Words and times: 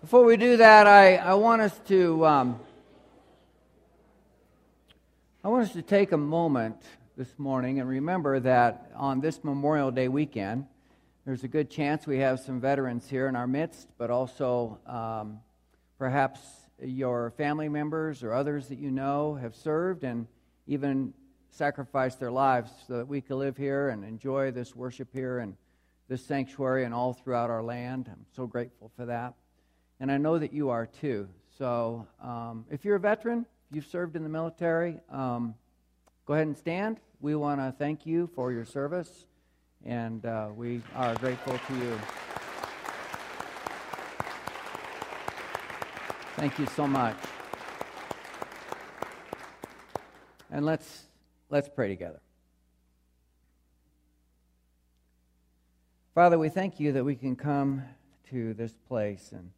Before 0.00 0.24
we 0.24 0.36
do 0.36 0.56
that, 0.56 0.86
I, 0.86 1.16
I 1.16 1.34
want 1.34 1.62
us 1.62 1.78
to 1.88 2.26
um, 2.26 2.60
I 5.44 5.48
want 5.48 5.64
us 5.64 5.72
to 5.72 5.82
take 5.82 6.12
a 6.12 6.16
moment 6.16 6.76
this 7.16 7.38
morning 7.38 7.80
and 7.80 7.88
remember 7.88 8.40
that 8.40 8.90
on 8.94 9.20
this 9.20 9.42
Memorial 9.44 9.90
Day 9.90 10.08
weekend, 10.08 10.66
there's 11.24 11.44
a 11.44 11.48
good 11.48 11.70
chance 11.70 12.06
we 12.06 12.18
have 12.18 12.40
some 12.40 12.60
veterans 12.60 13.08
here 13.08 13.28
in 13.28 13.36
our 13.36 13.46
midst, 13.46 13.88
but 13.98 14.10
also 14.10 14.78
um, 14.86 15.40
perhaps 15.98 16.40
your 16.80 17.30
family 17.36 17.68
members 17.68 18.22
or 18.22 18.32
others 18.32 18.68
that 18.68 18.78
you 18.78 18.90
know 18.90 19.34
have 19.34 19.54
served 19.54 20.04
and 20.04 20.26
even 20.66 21.14
sacrificed 21.52 22.18
their 22.18 22.32
lives 22.32 22.70
so 22.86 22.98
that 22.98 23.06
we 23.06 23.20
could 23.20 23.36
live 23.36 23.56
here 23.56 23.88
and 23.88 24.04
enjoy 24.04 24.50
this 24.50 24.74
worship 24.74 25.08
here 25.12 25.38
and 25.38 25.56
this 26.08 26.24
sanctuary 26.24 26.84
and 26.84 26.92
all 26.92 27.12
throughout 27.12 27.50
our 27.50 27.62
land. 27.62 28.08
I'm 28.10 28.26
so 28.34 28.46
grateful 28.46 28.90
for 28.96 29.06
that 29.06 29.34
and 30.02 30.10
I 30.10 30.18
know 30.18 30.36
that 30.36 30.52
you 30.52 30.68
are 30.68 30.84
too. 30.84 31.28
So 31.56 32.08
um, 32.20 32.64
if 32.68 32.84
you're 32.84 32.96
a 32.96 33.00
veteran, 33.00 33.46
you've 33.70 33.86
served 33.86 34.16
in 34.16 34.24
the 34.24 34.28
military, 34.28 34.98
um, 35.08 35.54
go 36.26 36.34
ahead 36.34 36.48
and 36.48 36.58
stand. 36.58 36.98
We 37.20 37.36
want 37.36 37.60
to 37.60 37.72
thank 37.78 38.04
you 38.04 38.28
for 38.34 38.50
your 38.50 38.64
service, 38.64 39.26
and 39.86 40.26
uh, 40.26 40.48
we 40.56 40.82
are 40.96 41.14
grateful 41.14 41.56
to 41.56 41.74
you. 41.76 42.00
Thank 46.34 46.58
you 46.58 46.66
so 46.66 46.88
much. 46.88 47.16
And 50.50 50.66
let's 50.66 51.04
let's 51.52 51.68
pray 51.68 51.86
together. 51.86 52.20
Father, 56.14 56.38
we 56.38 56.48
thank 56.48 56.80
you 56.80 56.92
that 56.92 57.04
we 57.04 57.14
can 57.14 57.36
come 57.36 57.82
to 58.30 58.54
this 58.54 58.74
place 58.88 59.32
and 59.32 59.50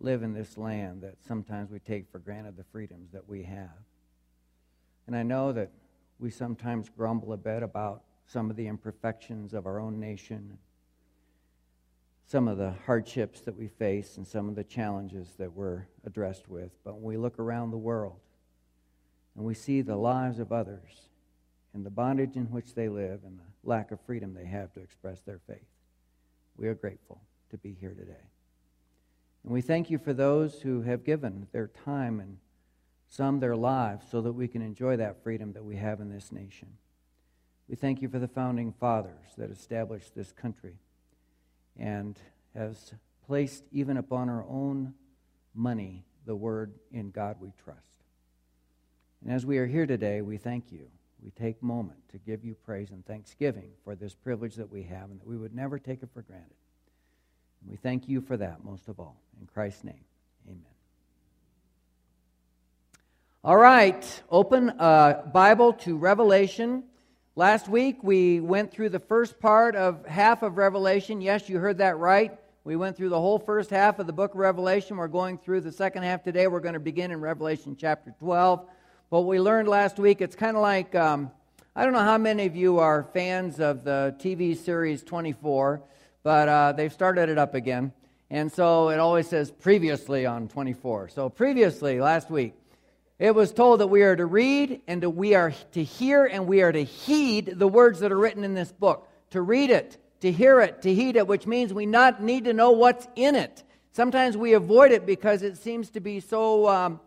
live 0.00 0.24
in 0.24 0.34
this 0.34 0.58
land 0.58 1.02
that 1.02 1.14
sometimes 1.26 1.70
we 1.70 1.78
take 1.78 2.10
for 2.10 2.18
granted 2.18 2.56
the 2.56 2.64
freedoms 2.64 3.12
that 3.12 3.28
we 3.28 3.44
have. 3.44 3.70
And 5.06 5.14
I 5.14 5.22
know 5.22 5.52
that 5.52 5.70
we 6.18 6.30
sometimes 6.30 6.88
grumble 6.88 7.32
a 7.32 7.36
bit 7.36 7.62
about 7.62 8.02
some 8.26 8.50
of 8.50 8.56
the 8.56 8.66
imperfections 8.66 9.54
of 9.54 9.64
our 9.64 9.78
own 9.78 10.00
nation, 10.00 10.58
some 12.26 12.48
of 12.48 12.58
the 12.58 12.74
hardships 12.84 13.42
that 13.42 13.56
we 13.56 13.68
face, 13.68 14.16
and 14.16 14.26
some 14.26 14.48
of 14.48 14.56
the 14.56 14.64
challenges 14.64 15.34
that 15.38 15.52
we're 15.52 15.86
addressed 16.04 16.48
with. 16.48 16.72
But 16.84 16.94
when 16.94 17.04
we 17.04 17.16
look 17.16 17.38
around 17.38 17.70
the 17.70 17.78
world 17.78 18.18
and 19.36 19.44
we 19.44 19.54
see 19.54 19.82
the 19.82 19.96
lives 19.96 20.40
of 20.40 20.50
others 20.50 21.08
and 21.74 21.84
the 21.84 21.90
bondage 21.90 22.36
in 22.36 22.46
which 22.46 22.74
they 22.74 22.88
live 22.88 23.20
and 23.24 23.38
the 23.38 23.68
lack 23.68 23.90
of 23.90 24.00
freedom 24.00 24.34
they 24.34 24.46
have 24.46 24.72
to 24.72 24.80
express 24.80 25.20
their 25.20 25.40
faith, 25.46 25.66
we 26.56 26.68
are 26.68 26.74
grateful 26.74 27.20
to 27.50 27.58
be 27.58 27.76
here 27.80 27.94
today. 27.94 28.28
And 29.44 29.52
we 29.52 29.60
thank 29.60 29.90
you 29.90 29.98
for 29.98 30.12
those 30.12 30.60
who 30.62 30.82
have 30.82 31.04
given 31.04 31.46
their 31.52 31.68
time 31.68 32.20
and 32.20 32.38
some 33.08 33.40
their 33.40 33.56
lives 33.56 34.06
so 34.10 34.20
that 34.20 34.32
we 34.32 34.48
can 34.48 34.62
enjoy 34.62 34.96
that 34.96 35.22
freedom 35.22 35.52
that 35.54 35.64
we 35.64 35.76
have 35.76 36.00
in 36.00 36.10
this 36.10 36.30
nation. 36.30 36.68
We 37.68 37.76
thank 37.76 38.02
you 38.02 38.08
for 38.08 38.18
the 38.18 38.28
founding 38.28 38.72
fathers 38.72 39.34
that 39.36 39.50
established 39.50 40.14
this 40.14 40.32
country 40.32 40.76
and 41.78 42.18
has 42.54 42.92
placed 43.26 43.64
even 43.72 43.96
upon 43.96 44.28
our 44.28 44.44
own 44.48 44.94
money 45.54 46.04
the 46.26 46.36
word 46.36 46.74
in 46.92 47.10
God 47.10 47.36
we 47.40 47.52
trust. 47.62 48.04
And 49.22 49.32
as 49.32 49.44
we 49.44 49.58
are 49.58 49.66
here 49.66 49.86
today, 49.86 50.20
we 50.20 50.36
thank 50.36 50.70
you. 50.70 50.88
We 51.22 51.30
take 51.30 51.62
moment 51.62 51.98
to 52.12 52.18
give 52.18 52.44
you 52.44 52.54
praise 52.54 52.90
and 52.90 53.04
thanksgiving 53.04 53.70
for 53.84 53.94
this 53.94 54.14
privilege 54.14 54.54
that 54.56 54.70
we 54.70 54.84
have 54.84 55.10
and 55.10 55.20
that 55.20 55.26
we 55.26 55.36
would 55.36 55.54
never 55.54 55.78
take 55.78 56.02
it 56.02 56.08
for 56.14 56.22
granted. 56.22 56.54
And 57.60 57.70
we 57.70 57.76
thank 57.76 58.08
you 58.08 58.20
for 58.20 58.36
that 58.36 58.64
most 58.64 58.88
of 58.88 59.00
all. 59.00 59.20
In 59.40 59.46
Christ's 59.46 59.84
name, 59.84 60.04
amen. 60.46 60.62
All 63.42 63.56
right, 63.56 64.22
open 64.30 64.70
a 64.78 65.24
Bible 65.32 65.72
to 65.74 65.96
Revelation. 65.96 66.84
Last 67.34 67.68
week 67.68 68.02
we 68.02 68.40
went 68.40 68.70
through 68.70 68.90
the 68.90 68.98
first 68.98 69.40
part 69.40 69.76
of 69.76 70.04
half 70.06 70.42
of 70.42 70.56
Revelation. 70.56 71.20
Yes, 71.20 71.48
you 71.48 71.58
heard 71.58 71.78
that 71.78 71.98
right. 71.98 72.38
We 72.64 72.76
went 72.76 72.96
through 72.96 73.08
the 73.08 73.20
whole 73.20 73.38
first 73.38 73.70
half 73.70 73.98
of 73.98 74.06
the 74.06 74.12
book 74.12 74.34
of 74.34 74.40
Revelation. 74.40 74.96
We're 74.98 75.08
going 75.08 75.38
through 75.38 75.62
the 75.62 75.72
second 75.72 76.02
half 76.02 76.22
today. 76.22 76.48
We're 76.48 76.60
going 76.60 76.74
to 76.74 76.80
begin 76.80 77.10
in 77.10 77.20
Revelation 77.20 77.76
chapter 77.78 78.14
12. 78.18 78.66
What 79.10 79.24
we 79.24 79.40
learned 79.40 79.68
last 79.68 79.98
week, 79.98 80.20
it's 80.20 80.36
kind 80.36 80.56
of 80.56 80.62
like 80.62 80.94
um, 80.94 81.30
I 81.74 81.84
don't 81.84 81.92
know 81.94 82.00
how 82.00 82.18
many 82.18 82.46
of 82.46 82.54
you 82.54 82.78
are 82.78 83.04
fans 83.14 83.58
of 83.58 83.84
the 83.84 84.14
TV 84.18 84.56
series 84.56 85.02
24 85.02 85.82
but 86.22 86.48
uh, 86.48 86.72
they've 86.72 86.92
started 86.92 87.30
it 87.30 87.38
up 87.38 87.54
again. 87.54 87.90
And 88.28 88.52
so 88.52 88.90
it 88.90 88.98
always 88.98 89.26
says 89.26 89.50
previously 89.50 90.26
on 90.26 90.48
24. 90.48 91.08
So 91.08 91.30
previously, 91.30 92.00
last 92.00 92.30
week, 92.30 92.52
it 93.18 93.34
was 93.34 93.50
told 93.50 93.80
that 93.80 93.86
we 93.86 94.02
are 94.02 94.14
to 94.14 94.26
read 94.26 94.82
and 94.86 95.00
to, 95.00 95.08
we 95.08 95.34
are 95.34 95.52
to 95.72 95.82
hear 95.82 96.26
and 96.26 96.46
we 96.46 96.60
are 96.60 96.70
to 96.70 96.84
heed 96.84 97.54
the 97.56 97.66
words 97.66 98.00
that 98.00 98.12
are 98.12 98.18
written 98.18 98.44
in 98.44 98.52
this 98.52 98.72
book. 98.72 99.08
To 99.30 99.40
read 99.40 99.70
it, 99.70 99.96
to 100.20 100.30
hear 100.30 100.60
it, 100.60 100.82
to 100.82 100.92
heed 100.92 101.16
it, 101.16 101.26
which 101.26 101.46
means 101.46 101.72
we 101.72 101.86
not 101.86 102.22
need 102.22 102.44
to 102.44 102.52
know 102.52 102.72
what's 102.72 103.08
in 103.16 103.34
it. 103.34 103.64
Sometimes 103.92 104.36
we 104.36 104.52
avoid 104.52 104.92
it 104.92 105.06
because 105.06 105.42
it 105.42 105.56
seems 105.56 105.88
to 105.90 106.00
be 106.00 106.20
so 106.20 106.68
um, 106.68 107.00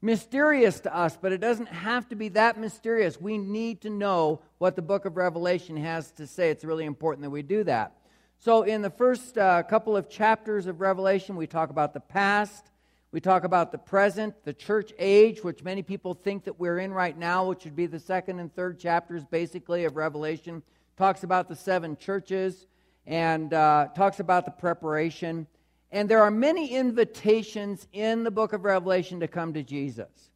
mysterious 0.00 0.80
to 0.80 0.94
us, 0.94 1.18
but 1.20 1.32
it 1.32 1.40
doesn't 1.40 1.66
have 1.66 2.08
to 2.08 2.16
be 2.16 2.28
that 2.30 2.58
mysterious. 2.58 3.20
We 3.20 3.38
need 3.38 3.80
to 3.82 3.90
know 3.90 4.40
what 4.58 4.76
the 4.76 4.82
book 4.82 5.04
of 5.04 5.16
Revelation 5.16 5.76
has 5.76 6.10
to 6.12 6.26
say. 6.26 6.50
It's 6.50 6.64
really 6.64 6.84
important 6.84 7.22
that 7.22 7.30
we 7.30 7.42
do 7.42 7.64
that. 7.64 7.92
So, 8.38 8.62
in 8.62 8.82
the 8.82 8.90
first 8.90 9.36
uh, 9.36 9.64
couple 9.64 9.96
of 9.96 10.08
chapters 10.08 10.66
of 10.66 10.80
Revelation, 10.80 11.34
we 11.34 11.48
talk 11.48 11.70
about 11.70 11.92
the 11.92 12.00
past, 12.00 12.70
we 13.10 13.20
talk 13.20 13.42
about 13.42 13.72
the 13.72 13.78
present, 13.78 14.34
the 14.44 14.52
church 14.52 14.92
age, 14.98 15.42
which 15.42 15.64
many 15.64 15.82
people 15.82 16.14
think 16.14 16.44
that 16.44 16.60
we're 16.60 16.78
in 16.78 16.92
right 16.92 17.18
now, 17.18 17.48
which 17.48 17.64
would 17.64 17.74
be 17.74 17.86
the 17.86 17.98
second 17.98 18.38
and 18.38 18.54
third 18.54 18.78
chapters, 18.78 19.24
basically, 19.24 19.86
of 19.86 19.96
Revelation. 19.96 20.62
Talks 20.96 21.24
about 21.24 21.48
the 21.48 21.56
seven 21.56 21.96
churches 21.96 22.66
and 23.06 23.52
uh, 23.54 23.88
talks 23.96 24.20
about 24.20 24.44
the 24.44 24.50
preparation. 24.52 25.46
And 25.90 26.08
there 26.08 26.22
are 26.22 26.30
many 26.30 26.74
invitations 26.74 27.86
in 27.92 28.24
the 28.24 28.30
book 28.30 28.52
of 28.52 28.64
Revelation 28.64 29.20
to 29.20 29.28
come 29.28 29.54
to 29.54 29.62
Jesus. 29.62 30.30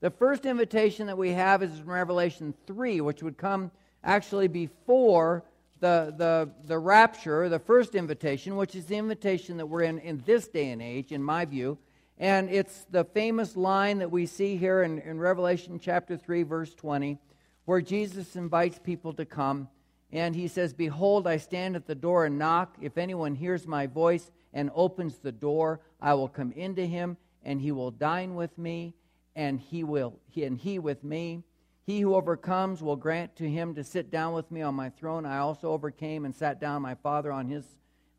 The 0.00 0.10
first 0.10 0.46
invitation 0.46 1.06
that 1.06 1.16
we 1.16 1.30
have 1.30 1.62
is 1.62 1.78
in 1.78 1.86
Revelation 1.86 2.54
3, 2.66 3.00
which 3.00 3.22
would 3.22 3.38
come 3.38 3.70
actually 4.02 4.48
before 4.48 5.44
the, 5.80 6.14
the, 6.16 6.50
the 6.66 6.78
rapture, 6.78 7.48
the 7.48 7.58
first 7.58 7.94
invitation, 7.94 8.56
which 8.56 8.74
is 8.74 8.86
the 8.86 8.96
invitation 8.96 9.56
that 9.58 9.66
we're 9.66 9.82
in 9.82 9.98
in 10.00 10.22
this 10.26 10.48
day 10.48 10.70
and 10.70 10.82
age, 10.82 11.12
in 11.12 11.22
my 11.22 11.44
view. 11.44 11.78
And 12.18 12.48
it's 12.48 12.86
the 12.90 13.04
famous 13.04 13.56
line 13.56 13.98
that 13.98 14.10
we 14.10 14.26
see 14.26 14.56
here 14.56 14.82
in, 14.82 14.98
in 15.00 15.18
Revelation 15.18 15.78
chapter 15.78 16.16
3, 16.16 16.42
verse 16.44 16.74
20, 16.74 17.18
where 17.66 17.80
Jesus 17.80 18.36
invites 18.36 18.78
people 18.78 19.12
to 19.14 19.24
come. 19.24 19.68
And 20.12 20.34
he 20.34 20.48
says, 20.48 20.72
Behold, 20.72 21.26
I 21.26 21.36
stand 21.36 21.76
at 21.76 21.86
the 21.86 21.94
door 21.94 22.24
and 22.24 22.38
knock. 22.38 22.76
If 22.80 22.96
anyone 22.96 23.34
hears 23.34 23.66
my 23.66 23.86
voice 23.86 24.30
and 24.56 24.70
opens 24.74 25.18
the 25.18 25.30
door, 25.30 25.80
I 26.00 26.14
will 26.14 26.28
come 26.28 26.50
into 26.52 26.86
him, 26.86 27.18
and 27.44 27.60
he 27.60 27.72
will 27.72 27.90
dine 27.90 28.34
with 28.34 28.56
me, 28.56 28.94
and 29.36 29.60
he 29.60 29.84
will 29.84 30.18
he, 30.28 30.44
and 30.44 30.56
he 30.56 30.78
with 30.78 31.04
me. 31.04 31.42
He 31.84 32.00
who 32.00 32.14
overcomes 32.14 32.82
will 32.82 32.96
grant 32.96 33.36
to 33.36 33.48
him 33.48 33.74
to 33.74 33.84
sit 33.84 34.10
down 34.10 34.32
with 34.32 34.50
me 34.50 34.62
on 34.62 34.74
my 34.74 34.88
throne. 34.88 35.26
I 35.26 35.38
also 35.38 35.70
overcame 35.70 36.24
and 36.24 36.34
sat 36.34 36.58
down 36.58 36.80
my 36.80 36.94
Father 36.94 37.30
on 37.30 37.46
his, 37.48 37.64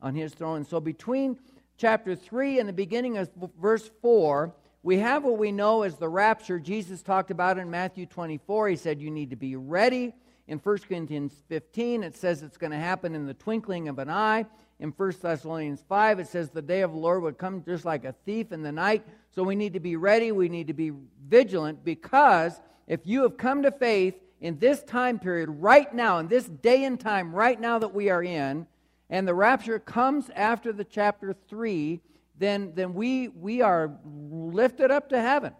on 0.00 0.14
his 0.14 0.32
throne. 0.32 0.58
And 0.58 0.66
so 0.66 0.78
between 0.78 1.38
chapter 1.76 2.14
3 2.14 2.60
and 2.60 2.68
the 2.68 2.72
beginning 2.72 3.18
of 3.18 3.28
verse 3.60 3.90
4, 4.00 4.54
we 4.84 4.98
have 4.98 5.24
what 5.24 5.38
we 5.38 5.50
know 5.50 5.82
as 5.82 5.96
the 5.96 6.08
rapture. 6.08 6.60
Jesus 6.60 7.02
talked 7.02 7.32
about 7.32 7.58
in 7.58 7.68
Matthew 7.68 8.06
24. 8.06 8.68
He 8.68 8.76
said, 8.76 9.00
You 9.00 9.10
need 9.10 9.30
to 9.30 9.36
be 9.36 9.56
ready. 9.56 10.14
In 10.46 10.58
1 10.58 10.78
Corinthians 10.88 11.34
15, 11.48 12.04
it 12.04 12.16
says 12.16 12.42
it's 12.42 12.56
going 12.56 12.70
to 12.70 12.78
happen 12.78 13.14
in 13.16 13.26
the 13.26 13.34
twinkling 13.34 13.88
of 13.88 13.98
an 13.98 14.08
eye. 14.08 14.46
In 14.80 14.90
1 14.90 15.12
Thessalonians 15.20 15.82
5, 15.88 16.20
it 16.20 16.28
says 16.28 16.50
the 16.50 16.62
day 16.62 16.82
of 16.82 16.92
the 16.92 16.98
Lord 16.98 17.22
would 17.22 17.36
come 17.36 17.64
just 17.64 17.84
like 17.84 18.04
a 18.04 18.14
thief 18.24 18.52
in 18.52 18.62
the 18.62 18.70
night. 18.70 19.04
So 19.34 19.42
we 19.42 19.56
need 19.56 19.72
to 19.72 19.80
be 19.80 19.96
ready. 19.96 20.30
We 20.30 20.48
need 20.48 20.68
to 20.68 20.72
be 20.72 20.92
vigilant 21.28 21.84
because 21.84 22.60
if 22.86 23.00
you 23.04 23.22
have 23.22 23.36
come 23.36 23.62
to 23.62 23.72
faith 23.72 24.14
in 24.40 24.58
this 24.58 24.84
time 24.84 25.18
period, 25.18 25.48
right 25.48 25.92
now, 25.92 26.18
in 26.18 26.28
this 26.28 26.44
day 26.44 26.84
and 26.84 26.98
time, 26.98 27.34
right 27.34 27.60
now 27.60 27.80
that 27.80 27.92
we 27.92 28.08
are 28.08 28.22
in, 28.22 28.66
and 29.10 29.26
the 29.26 29.34
rapture 29.34 29.80
comes 29.80 30.30
after 30.34 30.72
the 30.72 30.84
chapter 30.84 31.34
3, 31.48 32.00
then, 32.38 32.72
then 32.74 32.94
we, 32.94 33.28
we 33.28 33.62
are 33.62 33.90
lifted 34.04 34.92
up 34.92 35.08
to 35.08 35.20
heaven. 35.20 35.54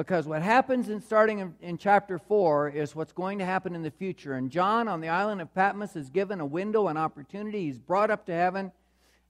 Because 0.00 0.26
what 0.26 0.40
happens 0.40 0.88
in 0.88 1.02
starting 1.02 1.40
in, 1.40 1.54
in, 1.60 1.76
chapter 1.76 2.18
4 2.18 2.70
is 2.70 2.96
what's 2.96 3.12
going 3.12 3.38
to 3.38 3.44
happen 3.44 3.74
in 3.74 3.82
the 3.82 3.90
future. 3.90 4.32
And 4.32 4.50
John 4.50 4.88
on 4.88 5.02
the 5.02 5.10
island 5.10 5.42
of 5.42 5.54
Patmos 5.54 5.94
is 5.94 6.08
given 6.08 6.40
a 6.40 6.46
window, 6.46 6.88
an 6.88 6.96
opportunity. 6.96 7.66
He's 7.66 7.78
brought 7.78 8.10
up 8.10 8.24
to 8.24 8.32
heaven. 8.32 8.72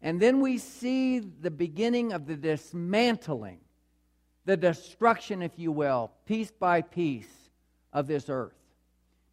And 0.01 0.21
then 0.21 0.39
we 0.39 0.59
see 0.59 1.19
the 1.19 1.51
beginning 1.51 2.13
of 2.13 2.29
the 2.29 2.37
dismantling 2.37 3.59
the 4.45 4.57
destruction, 4.57 5.43
if 5.43 5.51
you 5.57 5.73
will, 5.73 6.13
piece 6.25 6.53
by 6.53 6.83
piece 6.83 7.51
of 7.93 8.07
this 8.07 8.29
earth. 8.29 8.55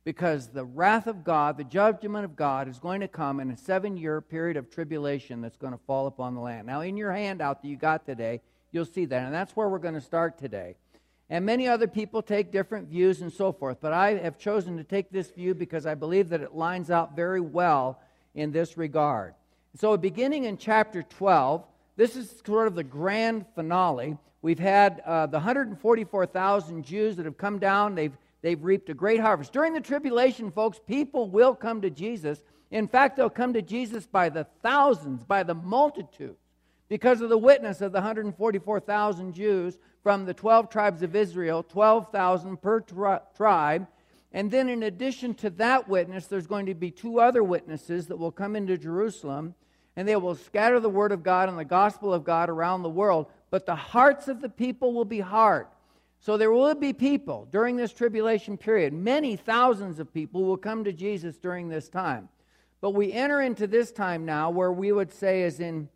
because 0.06 0.48
the 0.48 0.66
wrath 0.66 1.06
of 1.06 1.24
God, 1.24 1.56
the 1.56 1.63
judgment 1.63 2.25
of 2.25 2.36
God, 2.36 2.68
is 2.68 2.80
going 2.80 3.01
to 3.01 3.07
come 3.07 3.40
in 3.40 3.51
a 3.51 3.57
seven 3.57 3.95
year 3.95 4.22
period 4.22 4.57
of 4.57 4.72
tribulation 4.72 5.42
that's 5.42 5.57
going 5.57 5.74
to 5.74 5.80
fall 5.86 6.07
upon 6.07 6.33
the 6.33 6.42
land. 6.42 6.66
Now, 6.66 6.81
in 6.81 6.98
your 6.98 7.12
handout 7.12 7.62
that 7.62 7.68
you 7.68 7.78
got 7.78 8.07
today, 8.07 8.42
you'll 8.72 8.86
see 8.86 9.06
that. 9.06 9.24
And 9.24 9.33
that's 9.33 9.56
where 9.56 9.69
we're 9.69 9.78
going 9.78 9.94
to 9.94 10.01
start 10.01 10.40
today. 10.40 10.78
And 11.29 11.45
many 11.45 11.68
other 11.68 11.88
people 11.88 12.21
take 12.21 12.51
different 12.51 12.88
views 12.88 13.21
and 13.21 13.31
so 13.31 13.51
forth. 13.51 13.79
But 13.81 13.94
I 13.94 14.15
have 14.15 14.38
chosen 14.38 14.77
to 14.77 14.83
take 14.83 15.12
this 15.12 15.29
view 15.31 15.53
because 15.53 15.85
I 15.85 15.94
believe 15.94 16.29
that 16.29 16.41
it 16.41 16.56
lines 16.56 16.89
out 16.89 17.15
very 17.15 17.41
well 17.41 18.00
in 18.33 18.51
this 18.51 18.77
regard. 18.77 19.33
So, 19.75 19.97
beginning 19.97 20.45
in 20.45 20.57
chapter 20.57 21.03
12, 21.03 21.63
this 21.97 22.15
is 22.15 22.41
sort 22.45 22.68
of 22.68 22.75
the 22.75 22.83
grand 22.83 23.45
finale. 23.56 24.18
We've 24.41 24.59
had 24.59 25.01
uh, 25.06 25.25
the 25.25 25.38
144,000 25.38 26.85
Jews 26.85 27.18
that 27.18 27.25
have 27.25 27.38
come 27.38 27.59
down. 27.59 27.95
They've 27.95 28.18
they've 28.41 28.63
reaped 28.63 28.89
a 28.89 28.94
great 28.94 29.19
harvest. 29.19 29.51
During 29.51 29.73
the 29.73 29.81
tribulation, 29.81 30.51
folks, 30.51 30.80
people 30.88 31.30
will 31.30 31.53
come 31.53 31.81
to 31.81 31.89
Jesus. 31.89 32.41
In 32.71 32.88
fact, 32.88 33.18
they'll 33.18 33.30
come 33.30 33.53
to 33.53 33.62
Jesus 33.62 34.06
by 34.07 34.30
the 34.30 34.45
thousands, 34.62 35.23
by 35.23 35.44
the 35.44 35.56
multitudes, 35.56 36.39
because 36.89 37.22
of 37.22 37.30
the 37.30 37.38
witness 37.38 37.81
of 37.81 37.92
the 37.92 38.00
144,000 38.00 39.34
Jews 39.34 39.78
from 40.04 40.25
the 40.25 40.34
12 40.34 40.69
tribes 40.69 41.01
of 41.01 41.16
Israel, 41.16 41.63
12,000 41.63 42.62
per 42.62 42.80
tri- 42.80 43.19
tribe. 43.36 43.88
And 44.31 44.51
then, 44.51 44.69
in 44.69 44.84
addition 44.84 45.34
to 45.36 45.50
that 45.51 45.88
witness, 45.88 46.28
there's 46.28 46.48
going 46.48 46.68
to 46.68 46.75
be 46.75 46.92
two 46.92 47.19
other 47.19 47.44
witnesses 47.44 48.07
that 48.07 48.18
will 48.18 48.31
come 48.31 48.56
into 48.56 48.78
Jerusalem, 48.78 49.56
and 49.95 50.07
they 50.07 50.16
will 50.16 50.36
scatter 50.36 50.80
the 50.80 50.89
word 50.89 51.12
of 51.12 51.24
God 51.24 51.50
and 51.50 51.57
the 51.57 51.66
gospel 51.66 52.13
of 52.13 52.24
God 52.24 52.50
around 52.50 52.84
the 52.84 52.90
world. 52.90 53.28
But 53.50 53.66
the 53.66 53.75
hearts 53.75 54.28
of 54.28 54.42
the 54.42 54.50
people 54.50 54.94
will 54.94 55.06
be 55.06 55.19
hard. 55.19 55.68
So 56.19 56.38
there 56.38 56.51
will 56.51 56.75
be 56.75 56.94
people 56.94 57.48
during 57.51 57.78
this 57.78 57.94
tribulation 57.94 58.57
period. 58.57 58.94
Many 58.94 59.36
thousands 59.36 60.00
of 60.00 60.13
people 60.13 60.44
will 60.44 60.57
come 60.57 60.83
to 60.83 60.94
Jesus 60.94 61.38
during 61.38 61.69
this 61.69 61.90
time. 61.90 62.30
But 62.81 62.92
we 62.92 63.12
enter 63.12 63.42
into 63.42 63.68
this 63.68 63.92
time 63.92 64.25
now 64.25 64.50
where 64.50 64.72
we 64.72 64.92
would 64.92 65.12
say, 65.12 65.44
is 65.44 65.60
in, 65.60 65.90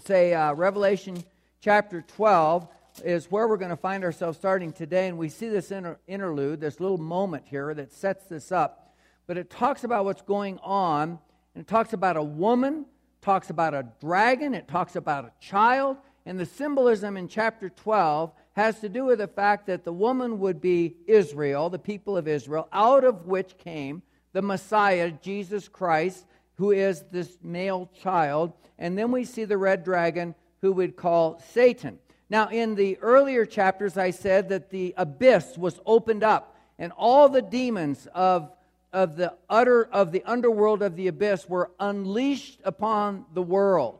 say, 0.00 0.34
uh, 0.34 0.52
Revelation 0.54 1.22
chapter 1.60 2.02
12, 2.02 2.66
is 3.04 3.30
where 3.30 3.46
we're 3.48 3.56
going 3.56 3.70
to 3.70 3.76
find 3.76 4.04
ourselves 4.04 4.38
starting 4.38 4.72
today. 4.72 5.08
And 5.08 5.18
we 5.18 5.28
see 5.28 5.48
this 5.48 5.70
inter- 5.70 5.98
interlude, 6.06 6.60
this 6.60 6.80
little 6.80 6.98
moment 6.98 7.44
here 7.46 7.72
that 7.74 7.92
sets 7.92 8.26
this 8.26 8.52
up. 8.52 8.94
But 9.26 9.36
it 9.38 9.50
talks 9.50 9.84
about 9.84 10.04
what's 10.04 10.22
going 10.22 10.58
on, 10.62 11.18
and 11.54 11.62
it 11.62 11.68
talks 11.68 11.92
about 11.92 12.16
a 12.16 12.22
woman, 12.22 12.86
talks 13.22 13.50
about 13.50 13.74
a 13.74 13.86
dragon, 14.00 14.54
it 14.54 14.66
talks 14.66 14.96
about 14.96 15.24
a 15.24 15.32
child. 15.40 15.98
And 16.26 16.38
the 16.38 16.46
symbolism 16.46 17.16
in 17.16 17.28
chapter 17.28 17.68
12 17.68 18.32
has 18.52 18.80
to 18.80 18.88
do 18.88 19.04
with 19.04 19.18
the 19.18 19.28
fact 19.28 19.66
that 19.66 19.84
the 19.84 19.92
woman 19.92 20.40
would 20.40 20.60
be 20.60 20.96
Israel, 21.06 21.70
the 21.70 21.78
people 21.78 22.16
of 22.16 22.28
Israel, 22.28 22.68
out 22.72 23.04
of 23.04 23.26
which 23.26 23.56
came 23.56 24.02
the 24.32 24.42
Messiah, 24.42 25.10
Jesus 25.10 25.68
Christ, 25.68 26.24
who 26.60 26.72
is 26.72 27.02
this 27.10 27.38
male 27.42 27.90
child. 28.02 28.52
And 28.78 28.96
then 28.96 29.10
we 29.10 29.24
see 29.24 29.46
the 29.46 29.56
red 29.56 29.82
dragon, 29.82 30.34
who 30.60 30.72
we'd 30.72 30.94
call 30.94 31.42
Satan. 31.54 31.98
Now, 32.28 32.48
in 32.48 32.74
the 32.74 32.98
earlier 32.98 33.46
chapters, 33.46 33.96
I 33.96 34.10
said 34.10 34.50
that 34.50 34.68
the 34.68 34.92
abyss 34.98 35.56
was 35.56 35.80
opened 35.86 36.22
up, 36.22 36.54
and 36.78 36.92
all 36.98 37.30
the 37.30 37.40
demons 37.40 38.06
of, 38.14 38.52
of 38.92 39.16
the 39.16 39.32
utter 39.48 39.84
of 39.86 40.12
the 40.12 40.22
underworld 40.26 40.82
of 40.82 40.96
the 40.96 41.08
abyss 41.08 41.48
were 41.48 41.70
unleashed 41.80 42.60
upon 42.62 43.24
the 43.32 43.42
world. 43.42 43.98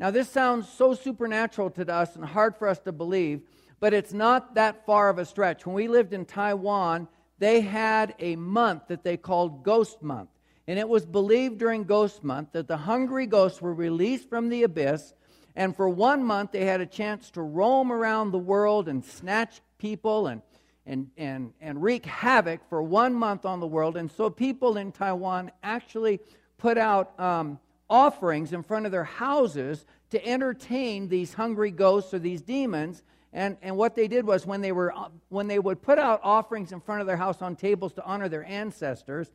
Now, 0.00 0.10
this 0.10 0.28
sounds 0.28 0.68
so 0.68 0.94
supernatural 0.94 1.70
to 1.70 1.88
us 1.94 2.16
and 2.16 2.24
hard 2.24 2.56
for 2.56 2.66
us 2.66 2.80
to 2.80 2.90
believe, 2.90 3.42
but 3.78 3.94
it's 3.94 4.12
not 4.12 4.56
that 4.56 4.84
far 4.86 5.08
of 5.08 5.18
a 5.18 5.24
stretch. 5.24 5.64
When 5.64 5.76
we 5.76 5.86
lived 5.86 6.12
in 6.12 6.24
Taiwan, 6.24 7.06
they 7.38 7.60
had 7.60 8.16
a 8.18 8.34
month 8.34 8.88
that 8.88 9.04
they 9.04 9.16
called 9.16 9.62
Ghost 9.62 10.02
Month. 10.02 10.30
And 10.66 10.78
it 10.78 10.88
was 10.88 11.04
believed 11.04 11.58
during 11.58 11.84
Ghost 11.84 12.22
Month 12.22 12.52
that 12.52 12.68
the 12.68 12.76
hungry 12.76 13.26
ghosts 13.26 13.60
were 13.60 13.74
released 13.74 14.28
from 14.28 14.48
the 14.48 14.62
abyss, 14.62 15.12
and 15.56 15.76
for 15.76 15.88
one 15.88 16.24
month 16.24 16.52
they 16.52 16.64
had 16.64 16.80
a 16.80 16.86
chance 16.86 17.30
to 17.32 17.42
roam 17.42 17.92
around 17.92 18.30
the 18.30 18.38
world 18.38 18.88
and 18.88 19.04
snatch 19.04 19.60
people 19.78 20.28
and, 20.28 20.42
and, 20.86 21.10
and, 21.16 21.52
and 21.60 21.82
wreak 21.82 22.06
havoc 22.06 22.60
for 22.68 22.82
one 22.82 23.14
month 23.14 23.44
on 23.44 23.60
the 23.60 23.66
world. 23.66 23.96
And 23.96 24.10
so 24.10 24.30
people 24.30 24.76
in 24.76 24.92
Taiwan 24.92 25.50
actually 25.62 26.20
put 26.58 26.78
out 26.78 27.18
um, 27.18 27.58
offerings 27.90 28.52
in 28.52 28.62
front 28.62 28.86
of 28.86 28.92
their 28.92 29.04
houses 29.04 29.84
to 30.10 30.24
entertain 30.24 31.08
these 31.08 31.34
hungry 31.34 31.70
ghosts 31.70 32.14
or 32.14 32.18
these 32.18 32.40
demons 32.40 33.02
and, 33.32 33.56
and 33.62 33.76
what 33.76 33.94
they 33.94 34.08
did 34.08 34.26
was 34.26 34.46
when 34.46 34.60
they, 34.60 34.72
were, 34.72 34.92
when 35.30 35.46
they 35.46 35.58
would 35.58 35.80
put 35.80 35.98
out 35.98 36.20
offerings 36.22 36.72
in 36.72 36.80
front 36.80 37.00
of 37.00 37.06
their 37.06 37.16
house 37.16 37.40
on 37.40 37.56
tables 37.56 37.94
to 37.94 38.04
honor 38.04 38.28
their 38.28 38.44
ancestors, 38.44 39.30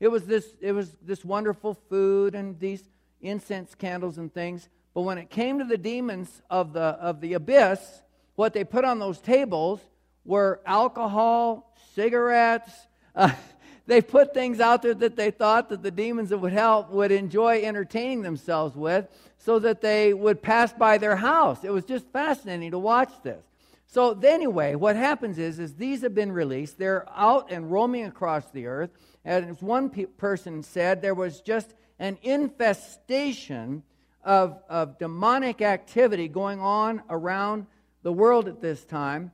it 0.00 0.08
was 0.08 0.24
this, 0.24 0.46
it 0.60 0.72
was 0.72 0.96
this 1.02 1.24
wonderful 1.24 1.74
food 1.74 2.34
and 2.34 2.58
these 2.58 2.82
incense 3.20 3.74
candles 3.74 4.16
and 4.18 4.32
things. 4.32 4.68
But 4.94 5.02
when 5.02 5.18
it 5.18 5.30
came 5.30 5.58
to 5.58 5.64
the 5.64 5.78
demons 5.78 6.42
of 6.48 6.72
the, 6.72 6.80
of 6.80 7.20
the 7.20 7.34
abyss, 7.34 8.02
what 8.34 8.54
they 8.54 8.64
put 8.64 8.84
on 8.84 8.98
those 8.98 9.18
tables 9.18 9.80
were 10.24 10.60
alcohol, 10.64 11.74
cigarettes. 11.94 12.72
Uh, 13.14 13.32
they 13.86 14.00
put 14.00 14.32
things 14.32 14.58
out 14.58 14.82
there 14.82 14.94
that 14.94 15.16
they 15.16 15.30
thought 15.30 15.68
that 15.68 15.82
the 15.82 15.90
demons 15.90 16.32
would 16.34 16.52
help 16.52 16.90
would 16.90 17.12
enjoy 17.12 17.62
entertaining 17.62 18.22
themselves 18.22 18.74
with 18.74 19.06
so 19.38 19.58
that 19.58 19.80
they 19.80 20.14
would 20.14 20.40
pass 20.42 20.72
by 20.72 20.96
their 20.96 21.16
house. 21.16 21.64
It 21.64 21.70
was 21.70 21.84
just 21.84 22.06
fascinating 22.12 22.70
to 22.70 22.78
watch 22.78 23.12
this. 23.22 23.44
So 23.92 24.16
anyway, 24.22 24.76
what 24.76 24.94
happens 24.94 25.36
is, 25.36 25.58
is 25.58 25.74
these 25.74 26.02
have 26.02 26.14
been 26.14 26.30
released. 26.30 26.78
They're 26.78 27.08
out 27.10 27.50
and 27.50 27.72
roaming 27.72 28.04
across 28.04 28.48
the 28.52 28.66
earth. 28.66 28.90
And 29.24 29.50
as 29.50 29.60
one 29.60 29.90
pe- 29.90 30.04
person 30.04 30.62
said, 30.62 31.02
there 31.02 31.14
was 31.14 31.40
just 31.40 31.74
an 31.98 32.16
infestation 32.22 33.82
of, 34.22 34.62
of 34.68 34.96
demonic 35.00 35.60
activity 35.60 36.28
going 36.28 36.60
on 36.60 37.02
around 37.10 37.66
the 38.04 38.12
world 38.12 38.46
at 38.46 38.60
this 38.60 38.84
time. 38.84 39.32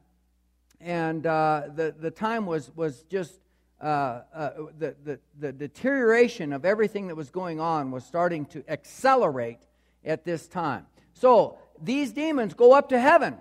And 0.81 1.27
uh, 1.27 1.65
the, 1.75 1.95
the 1.99 2.11
time 2.11 2.47
was, 2.47 2.75
was 2.75 3.03
just 3.11 3.39
uh, 3.79 4.23
uh, 4.33 4.51
the, 4.79 4.97
the, 5.05 5.21
the 5.39 5.53
deterioration 5.53 6.55
of 6.55 6.65
everything 6.65 7.09
that 7.09 7.15
was 7.15 7.29
going 7.29 7.61
on 7.61 7.91
was 7.91 8.07
starting 8.07 8.47
to 8.47 8.65
accelerate 8.69 9.61
at 10.03 10.25
this 10.25 10.49
time. 10.49 10.87
So 11.13 11.59
these 11.83 12.13
demons 12.13 12.55
go 12.55 12.73
up 12.73 12.89
to 12.89 12.99
heaven 12.99 13.37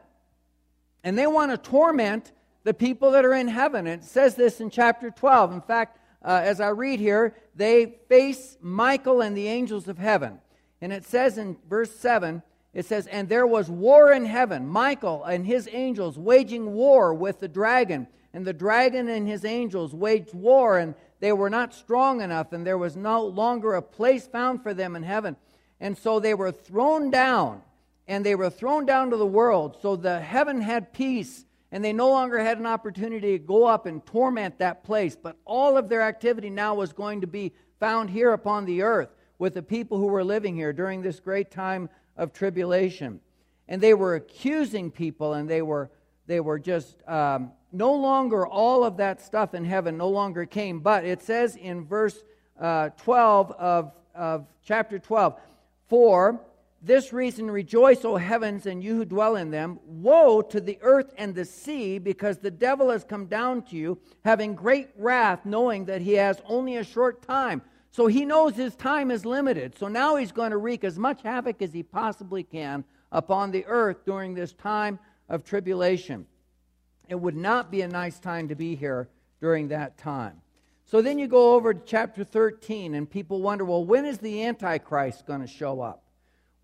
and 1.05 1.17
they 1.17 1.27
want 1.27 1.51
to 1.51 1.57
torment 1.57 2.33
the 2.63 2.73
people 2.73 3.11
that 3.11 3.23
are 3.23 3.35
in 3.35 3.47
heaven. 3.47 3.85
It 3.85 4.03
says 4.03 4.35
this 4.35 4.59
in 4.59 4.71
chapter 4.71 5.11
12. 5.11 5.53
In 5.53 5.61
fact, 5.61 5.99
uh, 6.23 6.41
as 6.43 6.59
I 6.59 6.69
read 6.69 6.99
here, 6.99 7.35
they 7.55 7.99
face 8.09 8.57
Michael 8.59 9.21
and 9.21 9.37
the 9.37 9.47
angels 9.47 9.87
of 9.87 9.99
heaven. 9.99 10.39
And 10.81 10.91
it 10.91 11.05
says 11.05 11.37
in 11.37 11.57
verse 11.69 11.95
7, 11.95 12.41
it 12.73 12.85
says, 12.85 13.05
And 13.07 13.29
there 13.29 13.45
was 13.45 13.69
war 13.69 14.11
in 14.11 14.25
heaven, 14.25 14.67
Michael 14.67 15.23
and 15.23 15.45
his 15.45 15.69
angels 15.71 16.17
waging 16.17 16.73
war 16.73 17.13
with 17.13 17.39
the 17.39 17.47
dragon. 17.47 18.07
And 18.33 18.43
the 18.43 18.51
dragon 18.51 19.07
and 19.07 19.27
his 19.27 19.45
angels 19.45 19.93
waged 19.93 20.33
war, 20.33 20.79
and 20.79 20.95
they 21.19 21.31
were 21.31 21.49
not 21.49 21.73
strong 21.73 22.19
enough, 22.19 22.51
and 22.51 22.65
there 22.65 22.77
was 22.77 22.97
no 22.97 23.23
longer 23.25 23.75
a 23.75 23.81
place 23.81 24.27
found 24.27 24.61
for 24.61 24.73
them 24.73 24.95
in 24.95 25.03
heaven. 25.03 25.37
And 25.79 25.97
so 25.97 26.19
they 26.19 26.33
were 26.33 26.51
thrown 26.51 27.11
down, 27.11 27.61
and 28.07 28.25
they 28.25 28.35
were 28.35 28.49
thrown 28.49 28.85
down 28.85 29.09
to 29.09 29.17
the 29.17 29.25
world. 29.25 29.77
So 29.81 29.95
the 29.95 30.19
heaven 30.19 30.61
had 30.61 30.93
peace, 30.93 31.45
and 31.71 31.83
they 31.83 31.93
no 31.93 32.09
longer 32.09 32.39
had 32.39 32.59
an 32.59 32.65
opportunity 32.65 33.37
to 33.37 33.43
go 33.43 33.65
up 33.65 33.85
and 33.85 34.05
torment 34.05 34.59
that 34.59 34.83
place. 34.83 35.15
But 35.15 35.37
all 35.45 35.77
of 35.77 35.89
their 35.89 36.01
activity 36.01 36.49
now 36.49 36.75
was 36.75 36.93
going 36.93 37.21
to 37.21 37.27
be 37.27 37.53
found 37.79 38.09
here 38.09 38.33
upon 38.33 38.65
the 38.65 38.83
earth 38.83 39.09
with 39.39 39.53
the 39.53 39.63
people 39.63 39.97
who 39.97 40.07
were 40.07 40.23
living 40.23 40.55
here 40.55 40.73
during 40.73 41.01
this 41.01 41.19
great 41.19 41.51
time 41.51 41.89
of 42.15 42.31
tribulation. 42.31 43.19
And 43.67 43.81
they 43.81 43.93
were 43.93 44.15
accusing 44.15 44.91
people, 44.91 45.33
and 45.33 45.49
they 45.49 45.61
were 45.61 45.89
they 46.27 46.39
were 46.39 46.57
just 46.57 47.07
um, 47.07 47.51
no 47.71 47.93
longer 47.93 48.47
all 48.47 48.83
of 48.83 48.97
that 48.97 49.21
stuff 49.21 49.53
in 49.53 49.65
heaven 49.65 49.97
no 49.97 50.09
longer 50.09 50.45
came. 50.45 50.79
But 50.79 51.05
it 51.05 51.21
says 51.21 51.55
in 51.55 51.85
verse 51.85 52.23
uh, 52.59 52.89
12 52.89 53.51
of, 53.51 53.91
of 54.15 54.47
chapter 54.63 54.97
12 54.97 55.39
for 55.87 56.39
this 56.81 57.11
reason 57.11 57.49
rejoice, 57.49 58.05
O 58.05 58.15
heavens, 58.15 58.65
and 58.65 58.83
you 58.83 58.95
who 58.95 59.05
dwell 59.05 59.35
in 59.37 59.49
them. 59.49 59.79
Woe 59.85 60.41
to 60.43 60.61
the 60.61 60.77
earth 60.81 61.13
and 61.17 61.33
the 61.33 61.45
sea, 61.45 61.97
because 61.97 62.37
the 62.37 62.51
devil 62.51 62.91
has 62.91 63.03
come 63.03 63.25
down 63.25 63.63
to 63.63 63.75
you, 63.75 63.97
having 64.23 64.53
great 64.53 64.89
wrath, 64.95 65.45
knowing 65.45 65.85
that 65.85 66.01
he 66.01 66.13
has 66.13 66.41
only 66.45 66.77
a 66.77 66.83
short 66.83 67.21
time. 67.21 67.61
So 67.91 68.07
he 68.07 68.25
knows 68.25 68.55
his 68.55 68.75
time 68.75 69.09
is 69.09 69.25
limited. 69.25 69.77
So 69.79 69.87
now 69.87 70.17
he's 70.17 70.31
going 70.31 70.51
to 70.51 70.57
wreak 70.57 70.83
as 70.83 70.99
much 70.99 71.21
havoc 71.23 71.61
as 71.61 71.73
he 71.73 71.81
possibly 71.81 72.43
can 72.43 72.83
upon 73.11 73.51
the 73.51 73.65
earth 73.65 74.05
during 74.05 74.33
this 74.33 74.53
time 74.53 74.99
of 75.29 75.43
tribulation. 75.43 76.27
It 77.07 77.15
would 77.15 77.35
not 77.35 77.71
be 77.71 77.81
a 77.81 77.87
nice 77.87 78.19
time 78.19 78.49
to 78.49 78.55
be 78.55 78.75
here 78.75 79.09
during 79.39 79.69
that 79.69 79.97
time. 79.97 80.41
So 80.83 81.01
then 81.01 81.17
you 81.17 81.27
go 81.27 81.55
over 81.55 81.73
to 81.73 81.81
chapter 81.83 82.23
13, 82.23 82.93
and 82.93 83.09
people 83.09 83.41
wonder, 83.41 83.65
well, 83.65 83.83
when 83.83 84.05
is 84.05 84.19
the 84.19 84.43
Antichrist 84.43 85.25
going 85.25 85.41
to 85.41 85.47
show 85.47 85.81
up? 85.81 86.04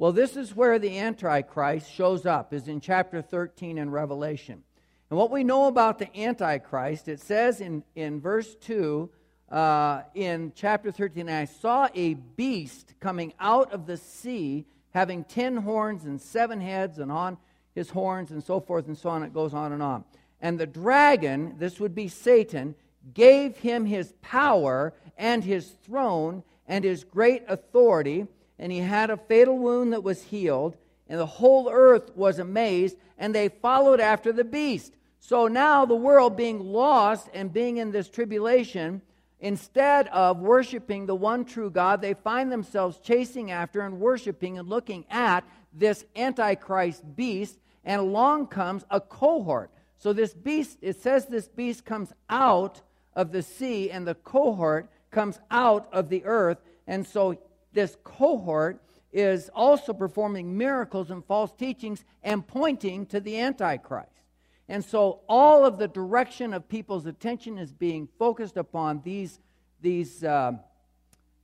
Well, 0.01 0.11
this 0.11 0.35
is 0.35 0.55
where 0.55 0.79
the 0.79 0.97
Antichrist 0.97 1.87
shows 1.93 2.25
up, 2.25 2.55
is 2.55 2.67
in 2.67 2.81
chapter 2.81 3.21
13 3.21 3.77
in 3.77 3.91
Revelation. 3.91 4.63
And 5.11 5.19
what 5.19 5.29
we 5.29 5.43
know 5.43 5.67
about 5.67 5.99
the 5.99 6.09
Antichrist, 6.19 7.07
it 7.07 7.19
says 7.19 7.61
in, 7.61 7.83
in 7.93 8.19
verse 8.19 8.55
2 8.55 9.11
uh, 9.51 10.01
in 10.15 10.53
chapter 10.55 10.91
13, 10.91 11.29
I 11.29 11.45
saw 11.45 11.87
a 11.93 12.15
beast 12.15 12.95
coming 12.99 13.31
out 13.39 13.73
of 13.73 13.85
the 13.85 13.95
sea, 13.95 14.65
having 14.89 15.23
ten 15.23 15.55
horns 15.55 16.05
and 16.05 16.19
seven 16.19 16.59
heads, 16.59 16.97
and 16.97 17.11
on 17.11 17.37
his 17.75 17.91
horns, 17.91 18.31
and 18.31 18.43
so 18.43 18.59
forth 18.59 18.87
and 18.87 18.97
so 18.97 19.11
on. 19.11 19.21
It 19.21 19.35
goes 19.35 19.53
on 19.53 19.71
and 19.71 19.83
on. 19.83 20.03
And 20.41 20.59
the 20.59 20.65
dragon, 20.65 21.57
this 21.59 21.79
would 21.79 21.93
be 21.93 22.07
Satan, 22.07 22.73
gave 23.13 23.55
him 23.57 23.85
his 23.85 24.15
power 24.23 24.95
and 25.15 25.43
his 25.43 25.67
throne 25.83 26.41
and 26.67 26.83
his 26.83 27.03
great 27.03 27.43
authority. 27.47 28.25
And 28.61 28.71
he 28.71 28.77
had 28.77 29.09
a 29.09 29.17
fatal 29.17 29.57
wound 29.57 29.91
that 29.91 30.03
was 30.03 30.21
healed, 30.21 30.77
and 31.09 31.19
the 31.19 31.25
whole 31.25 31.67
earth 31.69 32.15
was 32.15 32.37
amazed, 32.37 32.95
and 33.17 33.33
they 33.33 33.49
followed 33.49 33.99
after 33.99 34.31
the 34.31 34.43
beast. 34.43 34.93
So 35.19 35.47
now 35.47 35.83
the 35.83 35.95
world 35.95 36.37
being 36.37 36.59
lost 36.59 37.27
and 37.33 37.51
being 37.51 37.77
in 37.77 37.91
this 37.91 38.07
tribulation, 38.07 39.01
instead 39.39 40.07
of 40.09 40.37
worshiping 40.37 41.07
the 41.07 41.15
one 41.15 41.43
true 41.43 41.71
God, 41.71 42.01
they 42.03 42.13
find 42.13 42.51
themselves 42.51 42.99
chasing 42.99 43.49
after 43.49 43.81
and 43.81 43.99
worshiping 43.99 44.59
and 44.59 44.69
looking 44.69 45.05
at 45.09 45.43
this 45.73 46.05
Antichrist 46.15 47.03
beast, 47.15 47.57
and 47.83 47.99
along 47.99 48.45
comes 48.45 48.85
a 48.91 49.01
cohort. 49.01 49.71
So 49.97 50.13
this 50.13 50.35
beast, 50.35 50.77
it 50.81 50.97
says 51.01 51.25
this 51.25 51.47
beast 51.47 51.83
comes 51.83 52.13
out 52.29 52.81
of 53.15 53.31
the 53.31 53.41
sea, 53.41 53.89
and 53.89 54.07
the 54.07 54.15
cohort 54.15 54.87
comes 55.09 55.39
out 55.49 55.89
of 55.91 56.09
the 56.09 56.25
earth. 56.25 56.59
And 56.85 57.07
so 57.07 57.39
this 57.73 57.97
cohort 58.03 58.81
is 59.11 59.49
also 59.53 59.93
performing 59.93 60.57
miracles 60.57 61.11
and 61.11 61.25
false 61.25 61.51
teachings 61.53 62.03
and 62.23 62.45
pointing 62.47 63.05
to 63.07 63.19
the 63.19 63.39
Antichrist. 63.39 64.21
And 64.69 64.83
so 64.83 65.19
all 65.27 65.65
of 65.65 65.77
the 65.77 65.87
direction 65.87 66.53
of 66.53 66.69
people's 66.69 67.05
attention 67.05 67.57
is 67.57 67.73
being 67.73 68.07
focused 68.17 68.55
upon 68.55 69.01
these, 69.03 69.39
these 69.81 70.23
uh, 70.23 70.53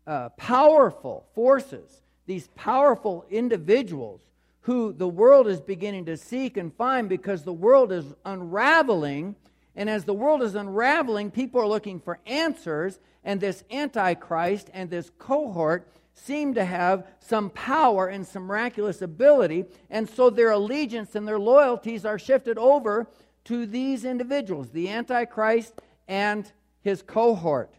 uh, 0.06 0.30
powerful 0.30 1.28
forces, 1.36 2.02
these 2.26 2.48
powerful 2.56 3.26
individuals 3.30 4.22
who 4.62 4.94
the 4.94 5.08
world 5.08 5.48
is 5.48 5.60
beginning 5.60 6.06
to 6.06 6.16
seek 6.16 6.58
and 6.58 6.74
find 6.76 7.10
because 7.10 7.44
the 7.44 7.54
world 7.54 7.92
is 7.92 8.06
unraveling. 8.26 9.36
And 9.76 9.90
as 9.90 10.06
the 10.06 10.14
world 10.14 10.42
is 10.42 10.56
unraveling, 10.56 11.32
people 11.32 11.62
are 11.62 11.68
looking 11.68 12.00
for 12.00 12.20
answers. 12.26 13.00
And 13.24 13.42
this 13.42 13.64
Antichrist 13.70 14.70
and 14.74 14.90
this 14.90 15.12
cohort 15.20 15.90
seem 16.18 16.54
to 16.56 16.66
have 16.66 17.08
some 17.20 17.50
power 17.52 18.08
and 18.08 18.26
some 18.26 18.44
miraculous 18.44 19.02
ability, 19.02 19.66
and 19.90 20.10
so 20.10 20.30
their 20.30 20.52
allegiance 20.52 21.16
and 21.16 21.28
their 21.28 21.40
loyalties 21.40 22.06
are 22.06 22.20
shifted 22.20 22.58
over 22.58 23.08
to 23.46 23.66
these 23.66 24.04
individuals, 24.04 24.70
the 24.72 24.90
Antichrist 24.90 25.74
and 26.08 26.52
his 26.82 27.02
cohort. 27.02 27.74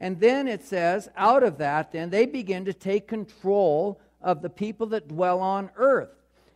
And 0.00 0.20
then 0.20 0.48
it 0.48 0.64
says, 0.64 1.08
out 1.16 1.42
of 1.42 1.58
that, 1.58 1.92
then 1.92 2.10
they 2.10 2.26
begin 2.26 2.64
to 2.66 2.72
take 2.72 3.08
control 3.08 4.00
of 4.20 4.42
the 4.42 4.50
people 4.50 4.86
that 4.88 5.08
dwell 5.08 5.40
on 5.40 5.70
earth. 5.76 6.10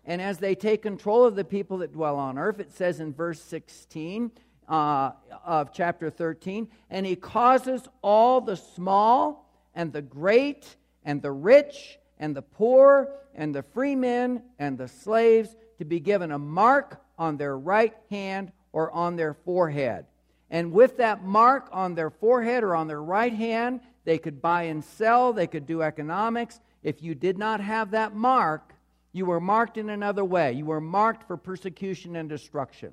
And 0.04 0.20
as 0.20 0.38
they 0.38 0.54
take 0.54 0.82
control 0.82 1.24
of 1.24 1.36
the 1.36 1.44
people 1.44 1.78
that 1.78 1.92
dwell 1.92 2.16
on 2.16 2.38
earth, 2.38 2.60
it 2.60 2.72
says 2.72 3.00
in 3.00 3.12
verse 3.12 3.40
16 3.40 4.32
uh, 4.68 5.12
of 5.44 5.72
chapter 5.72 6.10
13, 6.10 6.68
and 6.90 7.06
he 7.06 7.16
causes 7.16 7.88
all 8.02 8.40
the 8.40 8.56
small 8.56 9.50
and 9.74 9.92
the 9.92 10.02
great 10.02 10.76
and 11.08 11.22
the 11.22 11.32
rich 11.32 11.98
and 12.18 12.36
the 12.36 12.42
poor 12.42 13.08
and 13.34 13.54
the 13.54 13.62
free 13.62 13.96
men 13.96 14.42
and 14.58 14.76
the 14.76 14.88
slaves 14.88 15.56
to 15.78 15.86
be 15.86 16.00
given 16.00 16.30
a 16.32 16.38
mark 16.38 17.00
on 17.18 17.38
their 17.38 17.56
right 17.56 17.94
hand 18.10 18.52
or 18.72 18.92
on 18.92 19.16
their 19.16 19.32
forehead. 19.32 20.04
And 20.50 20.70
with 20.70 20.98
that 20.98 21.24
mark 21.24 21.70
on 21.72 21.94
their 21.94 22.10
forehead 22.10 22.62
or 22.62 22.76
on 22.76 22.88
their 22.88 23.02
right 23.02 23.32
hand, 23.32 23.80
they 24.04 24.18
could 24.18 24.42
buy 24.42 24.64
and 24.64 24.84
sell, 24.84 25.32
they 25.32 25.46
could 25.46 25.64
do 25.64 25.80
economics. 25.80 26.60
If 26.82 27.02
you 27.02 27.14
did 27.14 27.38
not 27.38 27.62
have 27.62 27.92
that 27.92 28.14
mark, 28.14 28.74
you 29.12 29.24
were 29.24 29.40
marked 29.40 29.78
in 29.78 29.88
another 29.88 30.26
way. 30.26 30.52
You 30.52 30.66
were 30.66 30.80
marked 30.80 31.26
for 31.26 31.38
persecution 31.38 32.16
and 32.16 32.28
destruction. 32.28 32.92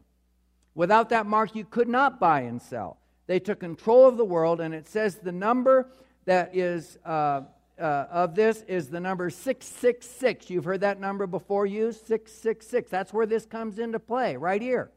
Without 0.73 1.09
that 1.09 1.25
mark, 1.25 1.53
you 1.53 1.65
could 1.65 1.89
not 1.89 2.21
buy 2.21 2.41
and 2.41 2.61
sell. 2.61 2.97
They 3.27 3.41
took 3.41 3.59
control 3.59 4.07
of 4.07 4.15
the 4.15 4.23
world, 4.23 4.61
and 4.61 4.73
it 4.73 4.87
says 4.87 5.15
the 5.15 5.33
number 5.33 5.89
that 6.23 6.55
is 6.55 6.97
uh, 7.03 7.41
uh, 7.79 8.05
of 8.09 8.35
this 8.35 8.61
is 8.67 8.87
the 8.89 8.99
number 8.99 9.29
666. 9.29 10.49
You've 10.49 10.65
heard 10.65 10.81
that 10.81 10.99
number 10.99 11.27
before 11.27 11.65
you? 11.65 11.91
666. 11.91 12.89
That's 12.89 13.13
where 13.13 13.25
this 13.25 13.45
comes 13.45 13.79
into 13.79 13.99
play, 13.99 14.37
right 14.37 14.61
here. 14.61 14.91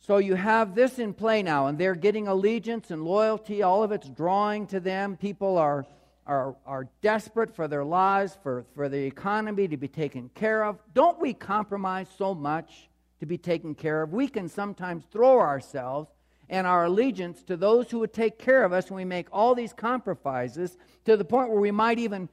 So 0.00 0.18
you 0.18 0.34
have 0.34 0.74
this 0.74 0.98
in 0.98 1.14
play 1.14 1.42
now, 1.42 1.66
and 1.66 1.78
they're 1.78 1.94
getting 1.94 2.28
allegiance 2.28 2.90
and 2.90 3.04
loyalty. 3.04 3.62
All 3.62 3.82
of 3.82 3.90
it's 3.90 4.08
drawing 4.08 4.66
to 4.66 4.80
them. 4.80 5.16
People 5.16 5.56
are, 5.56 5.86
are, 6.26 6.56
are 6.66 6.88
desperate 7.00 7.56
for 7.56 7.68
their 7.68 7.84
lives, 7.84 8.36
for, 8.42 8.66
for 8.74 8.90
the 8.90 9.02
economy 9.06 9.66
to 9.68 9.78
be 9.78 9.88
taken 9.88 10.28
care 10.34 10.64
of. 10.64 10.78
Don't 10.92 11.18
we 11.18 11.32
compromise 11.32 12.08
so 12.18 12.34
much 12.34 12.90
to 13.20 13.26
be 13.26 13.38
taken 13.38 13.74
care 13.74 14.02
of? 14.02 14.12
We 14.12 14.28
can 14.28 14.50
sometimes 14.50 15.04
throw 15.10 15.40
ourselves 15.40 16.10
and 16.54 16.68
our 16.68 16.84
allegiance 16.84 17.42
to 17.42 17.56
those 17.56 17.90
who 17.90 17.98
would 17.98 18.12
take 18.12 18.38
care 18.38 18.62
of 18.62 18.72
us, 18.72 18.86
and 18.86 18.94
we 18.94 19.04
make 19.04 19.26
all 19.32 19.56
these 19.56 19.72
compromises 19.72 20.76
to 21.04 21.16
the 21.16 21.24
point 21.24 21.50
where 21.50 21.60
we 21.60 21.72
might 21.72 21.98
even 21.98 22.28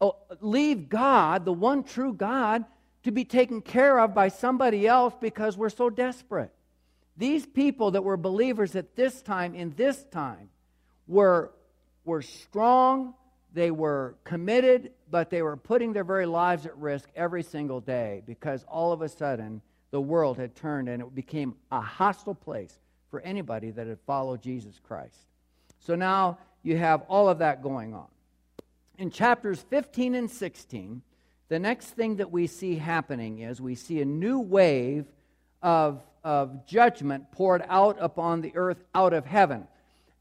oh, 0.00 0.16
leave 0.40 0.88
God, 0.88 1.44
the 1.44 1.52
one 1.52 1.84
true 1.84 2.12
God, 2.12 2.64
to 3.04 3.12
be 3.12 3.24
taken 3.24 3.62
care 3.62 4.00
of 4.00 4.12
by 4.12 4.26
somebody 4.26 4.88
else 4.88 5.14
because 5.20 5.56
we're 5.56 5.68
so 5.68 5.88
desperate. 5.88 6.50
These 7.16 7.46
people 7.46 7.92
that 7.92 8.02
were 8.02 8.16
believers 8.16 8.74
at 8.74 8.96
this 8.96 9.22
time, 9.22 9.54
in 9.54 9.72
this 9.76 10.02
time, 10.10 10.48
were, 11.06 11.52
were 12.04 12.22
strong, 12.22 13.14
they 13.52 13.70
were 13.70 14.16
committed, 14.24 14.90
but 15.12 15.30
they 15.30 15.42
were 15.42 15.56
putting 15.56 15.92
their 15.92 16.02
very 16.02 16.26
lives 16.26 16.66
at 16.66 16.76
risk 16.76 17.08
every 17.14 17.44
single 17.44 17.80
day 17.80 18.24
because 18.26 18.64
all 18.66 18.90
of 18.90 19.00
a 19.00 19.08
sudden 19.08 19.62
the 19.92 20.00
world 20.00 20.38
had 20.38 20.56
turned 20.56 20.88
and 20.88 21.00
it 21.00 21.14
became 21.14 21.54
a 21.70 21.80
hostile 21.80 22.34
place 22.34 22.80
for 23.14 23.20
anybody 23.20 23.70
that 23.70 23.86
had 23.86 24.00
followed 24.08 24.42
Jesus 24.42 24.80
Christ. 24.82 25.28
So 25.78 25.94
now 25.94 26.38
you 26.64 26.76
have 26.76 27.02
all 27.02 27.28
of 27.28 27.38
that 27.38 27.62
going 27.62 27.94
on. 27.94 28.08
In 28.98 29.08
chapters 29.08 29.60
15 29.70 30.16
and 30.16 30.28
16, 30.28 31.00
the 31.48 31.60
next 31.60 31.90
thing 31.90 32.16
that 32.16 32.32
we 32.32 32.48
see 32.48 32.74
happening 32.74 33.38
is 33.38 33.60
we 33.60 33.76
see 33.76 34.00
a 34.00 34.04
new 34.04 34.40
wave 34.40 35.06
of, 35.62 36.02
of 36.24 36.66
judgment 36.66 37.30
poured 37.30 37.62
out 37.68 37.98
upon 38.00 38.40
the 38.40 38.50
earth 38.56 38.82
out 38.96 39.12
of 39.12 39.26
heaven. 39.26 39.68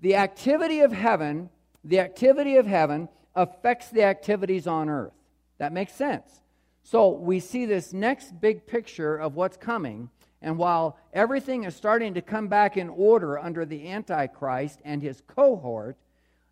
The 0.02 0.16
activity 0.16 0.82
of 0.82 0.92
heaven, 0.92 1.50
the 1.84 2.00
activity 2.00 2.58
of 2.58 2.68
heaven 2.68 3.10
affects 3.34 3.90
the 3.90 4.04
activities 4.04 4.68
on 4.68 4.88
earth. 4.88 5.14
That 5.58 5.74
makes 5.74 5.94
sense. 5.94 6.42
So 6.84 7.10
we 7.10 7.40
see 7.40 7.66
this 7.66 7.92
next 7.92 8.40
big 8.40 8.68
picture 8.68 9.16
of 9.18 9.34
what's 9.34 9.58
coming 9.58 10.12
and 10.44 10.58
while 10.58 10.98
everything 11.14 11.64
is 11.64 11.74
starting 11.74 12.14
to 12.14 12.22
come 12.22 12.50
back 12.50 12.76
in 12.76 12.90
order 12.90 13.40
under 13.40 13.66
the 13.66 13.90
Antichrist 13.90 14.82
and 14.84 15.02
his 15.02 15.22
cohort, 15.26 15.98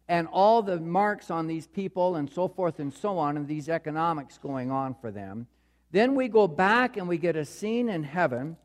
and 0.08 0.28
all 0.32 0.64
the 0.64 0.80
marks 0.80 1.30
on 1.30 1.46
these 1.46 1.68
people 1.68 2.16
and 2.16 2.30
so 2.30 2.48
forth 2.48 2.80
and 2.80 2.94
so 2.94 3.18
on, 3.18 3.36
and 3.36 3.48
these 3.48 3.70
economics 3.70 4.38
going 4.38 4.72
on 4.72 4.96
for 4.96 5.12
them, 5.12 5.46
then 5.92 6.16
we 6.16 6.30
go 6.30 6.48
back 6.48 6.96
and 6.96 7.08
we 7.08 7.18
get 7.18 7.36
a 7.36 7.44
scene 7.44 7.90
in 7.90 8.04
heaven, 8.04 8.56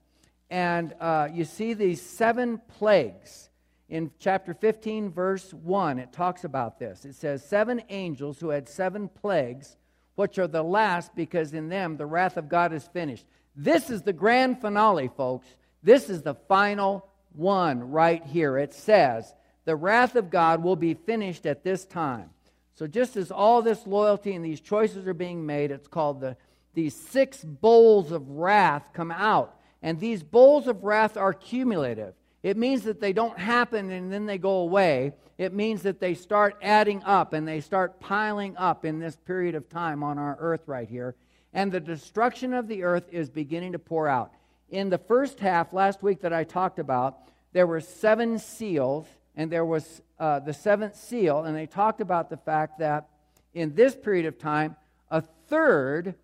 and 0.49 0.95
uh, 1.00 1.28
you 1.33 1.45
see 1.45 1.75
these 1.75 2.00
seven 2.00 2.61
plagues. 2.78 3.50
In 3.88 4.11
chapter 4.18 4.54
15, 4.54 5.11
verse 5.11 5.52
1, 5.52 5.99
it 5.99 6.12
talks 6.12 6.45
about 6.45 6.78
this. 6.78 7.04
It 7.04 7.14
says, 7.14 7.45
Seven 7.45 7.83
angels 7.88 8.40
who 8.40 8.50
had 8.50 8.68
seven 8.68 9.09
plagues, 9.09 9.76
which 10.14 10.38
are 10.38 10.49
the 10.49 10.62
last, 10.62 11.14
because 11.14 11.52
in 11.52 11.68
them 11.68 11.97
the 11.97 12.06
wrath 12.06 12.37
of 12.37 12.49
God 12.49 12.73
is 12.73 12.88
finished. 12.88 13.26
This 13.56 13.88
is 13.88 14.02
the 14.02 14.12
grand 14.12 14.60
finale, 14.60 15.08
folks. 15.16 15.46
This 15.82 16.10
is 16.10 16.22
the 16.22 16.34
final 16.34 17.08
one 17.32 17.90
right 17.90 18.25
here. 18.25 18.58
It 18.58 18.75
says, 18.75 19.32
The 19.64 19.76
wrath 19.76 20.14
of 20.14 20.30
God 20.30 20.62
will 20.62 20.76
be 20.76 20.94
finished 20.94 21.46
at 21.46 21.64
this 21.64 21.86
time. 21.86 22.30
So, 22.75 22.86
just 22.86 23.16
as 23.16 23.30
all 23.30 23.62
this 23.62 23.86
loyalty 23.86 24.34
and 24.34 24.44
these 24.44 24.60
choices 24.60 25.06
are 25.06 25.14
being 25.14 25.46
made, 25.46 25.70
it's 25.70 25.88
called 25.88 26.20
the, 26.20 26.36
these 26.75 26.94
six 26.94 27.42
bowls 27.42 28.12
of 28.12 28.28
wrath 28.28 28.90
come 28.92 29.10
out. 29.10 29.58
And 29.82 29.98
these 29.98 30.22
bowls 30.22 30.66
of 30.66 30.84
wrath 30.84 31.16
are 31.16 31.32
cumulative. 31.32 32.14
It 32.42 32.58
means 32.58 32.82
that 32.82 33.00
they 33.00 33.12
don't 33.12 33.38
happen 33.38 33.90
and 33.90 34.12
then 34.12 34.26
they 34.26 34.38
go 34.38 34.58
away. 34.58 35.12
It 35.38 35.54
means 35.54 35.82
that 35.82 36.00
they 36.00 36.14
start 36.14 36.56
adding 36.60 37.02
up 37.04 37.32
and 37.32 37.48
they 37.48 37.60
start 37.60 38.00
piling 38.00 38.56
up 38.56 38.84
in 38.84 38.98
this 38.98 39.16
period 39.16 39.54
of 39.54 39.68
time 39.68 40.02
on 40.02 40.18
our 40.18 40.36
earth 40.38 40.62
right 40.66 40.88
here 40.88 41.14
and 41.56 41.72
the 41.72 41.80
destruction 41.80 42.52
of 42.52 42.68
the 42.68 42.82
earth 42.82 43.08
is 43.10 43.30
beginning 43.30 43.72
to 43.72 43.78
pour 43.78 44.06
out. 44.06 44.30
In 44.68 44.90
the 44.90 44.98
first 44.98 45.40
half, 45.40 45.72
last 45.72 46.02
week 46.02 46.20
that 46.20 46.32
I 46.32 46.44
talked 46.44 46.78
about, 46.78 47.16
there 47.54 47.66
were 47.66 47.80
seven 47.80 48.38
seals, 48.38 49.06
and 49.34 49.50
there 49.50 49.64
was 49.64 50.02
uh, 50.20 50.40
the 50.40 50.52
seventh 50.52 50.94
seal, 50.94 51.44
and 51.44 51.56
they 51.56 51.64
talked 51.64 52.02
about 52.02 52.28
the 52.28 52.36
fact 52.36 52.78
that 52.80 53.08
in 53.54 53.75
this 53.75 53.96
period 53.96 54.26
of 54.26 54.38
time, 54.38 54.76
a 55.10 55.22
third 55.48 56.14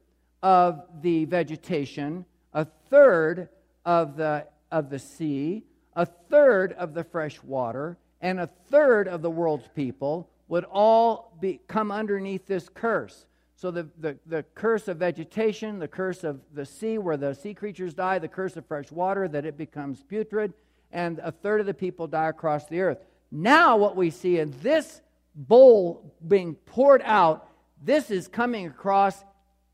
of 0.43 0.85
the 1.01 1.25
vegetation, 1.25 2.27
a 2.53 2.67
third 2.91 3.49
of 3.87 4.19
the, 4.19 4.47
of 4.71 4.91
the 4.91 4.99
sea, 4.99 5.65
a 5.97 6.05
third 6.05 6.75
of 6.75 6.93
the 6.93 7.05
fresh 7.05 7.43
water, 7.43 7.97
and 8.21 8.39
a 8.39 8.51
third 8.71 9.09
of 9.09 9.23
the 9.23 9.31
world's 9.31 9.69
people 9.75 10.29
would 10.49 10.65
all 10.65 11.35
be, 11.41 11.59
come 11.69 11.91
underneath 11.91 12.47
this 12.47 12.69
curse. 12.69 13.25
So 13.63 13.71
the, 13.71 13.87
the, 14.01 14.19
the 14.27 14.43
curse 14.57 14.89
of 14.89 14.97
vegetation, 14.97 15.79
the 15.79 15.87
curse 15.87 16.25
of 16.25 16.41
the 16.53 16.67
sea 16.67 16.99
where 16.99 17.17
the 17.17 17.33
sea 17.33 17.55
creatures 17.55 17.95
die, 17.95 18.19
the 18.19 18.27
curse 18.27 18.57
of 18.57 18.67
fresh 18.67 18.91
water 18.91 19.29
that 19.29 19.47
it 19.47 19.57
becomes 19.57 20.03
putrid, 20.03 20.53
and 20.91 21.21
a 21.21 21.31
third 21.31 21.61
of 21.61 21.67
the 21.67 21.73
people 21.73 22.09
die 22.09 22.29
across 22.29 22.67
the 22.67 22.81
earth. 22.81 22.99
Now, 23.31 23.77
what 23.77 23.95
we 23.95 24.11
see 24.11 24.41
in 24.41 24.53
this 24.63 25.01
bowl 25.37 26.13
being 26.27 26.57
poured 26.57 27.03
out, 27.05 27.51
this 27.81 28.11
is 28.11 28.27
coming 28.27 28.67
across 28.67 29.23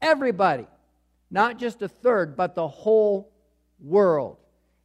everybody, 0.02 0.66
not 1.30 1.59
just 1.59 1.80
a 1.80 1.88
third, 1.88 2.37
but 2.37 2.54
the 2.54 2.68
whole 2.68 3.33
world. 3.80 4.37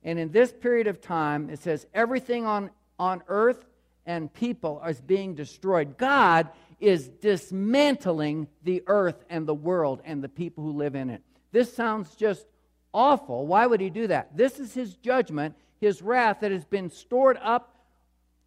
And 0.06 0.18
in 0.18 0.32
this 0.32 0.54
period 0.54 0.88
of 0.88 1.02
time, 1.02 1.50
it 1.50 1.60
says 1.60 1.88
everything 1.94 2.46
on, 2.46 2.70
on 2.98 3.22
earth 3.28 3.66
and 4.06 4.34
people 4.34 4.82
is 4.88 5.02
being 5.02 5.36
destroyed. 5.36 5.98
God 5.98 6.48
is 6.84 7.08
dismantling 7.08 8.48
the 8.64 8.84
earth 8.88 9.24
and 9.30 9.48
the 9.48 9.54
world 9.54 10.02
and 10.04 10.22
the 10.22 10.30
people 10.30 10.64
who 10.64 10.72
live 10.72 10.96
in 10.96 11.10
it. 11.10 11.24
This 11.54 11.74
sounds 11.74 12.14
just 12.16 12.46
awful. 12.94 13.48
Why 13.48 13.66
would 13.66 13.80
he 13.80 13.90
do 13.90 14.08
that? 14.08 14.36
This 14.36 14.60
is 14.60 14.74
his 14.74 14.96
judgment, 14.96 15.56
his 15.80 16.02
wrath 16.02 16.42
that 16.42 16.52
has 16.52 16.66
been 16.66 16.90
stored 16.90 17.38
up 17.42 17.78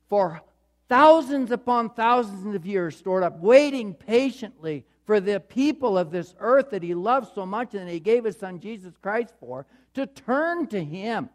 for 0.08 0.42
thousands 0.88 1.50
upon 1.50 1.90
thousands 1.90 2.54
of 2.54 2.66
years, 2.66 2.96
stored 2.96 3.22
up, 3.22 3.40
waiting 3.40 3.94
patiently 3.94 4.84
for 5.06 5.18
the 5.18 5.40
people 5.40 5.96
of 5.96 6.10
this 6.10 6.34
earth 6.38 6.70
that 6.70 6.82
he 6.82 6.94
loves 6.94 7.30
so 7.34 7.46
much 7.46 7.74
and 7.74 7.88
he 7.88 8.00
gave 8.00 8.24
his 8.24 8.36
son 8.36 8.60
Jesus 8.60 8.92
Christ 9.00 9.32
for 9.40 9.64
to 9.94 10.06
turn 10.06 10.66
to 10.66 10.84
him. 10.84 11.30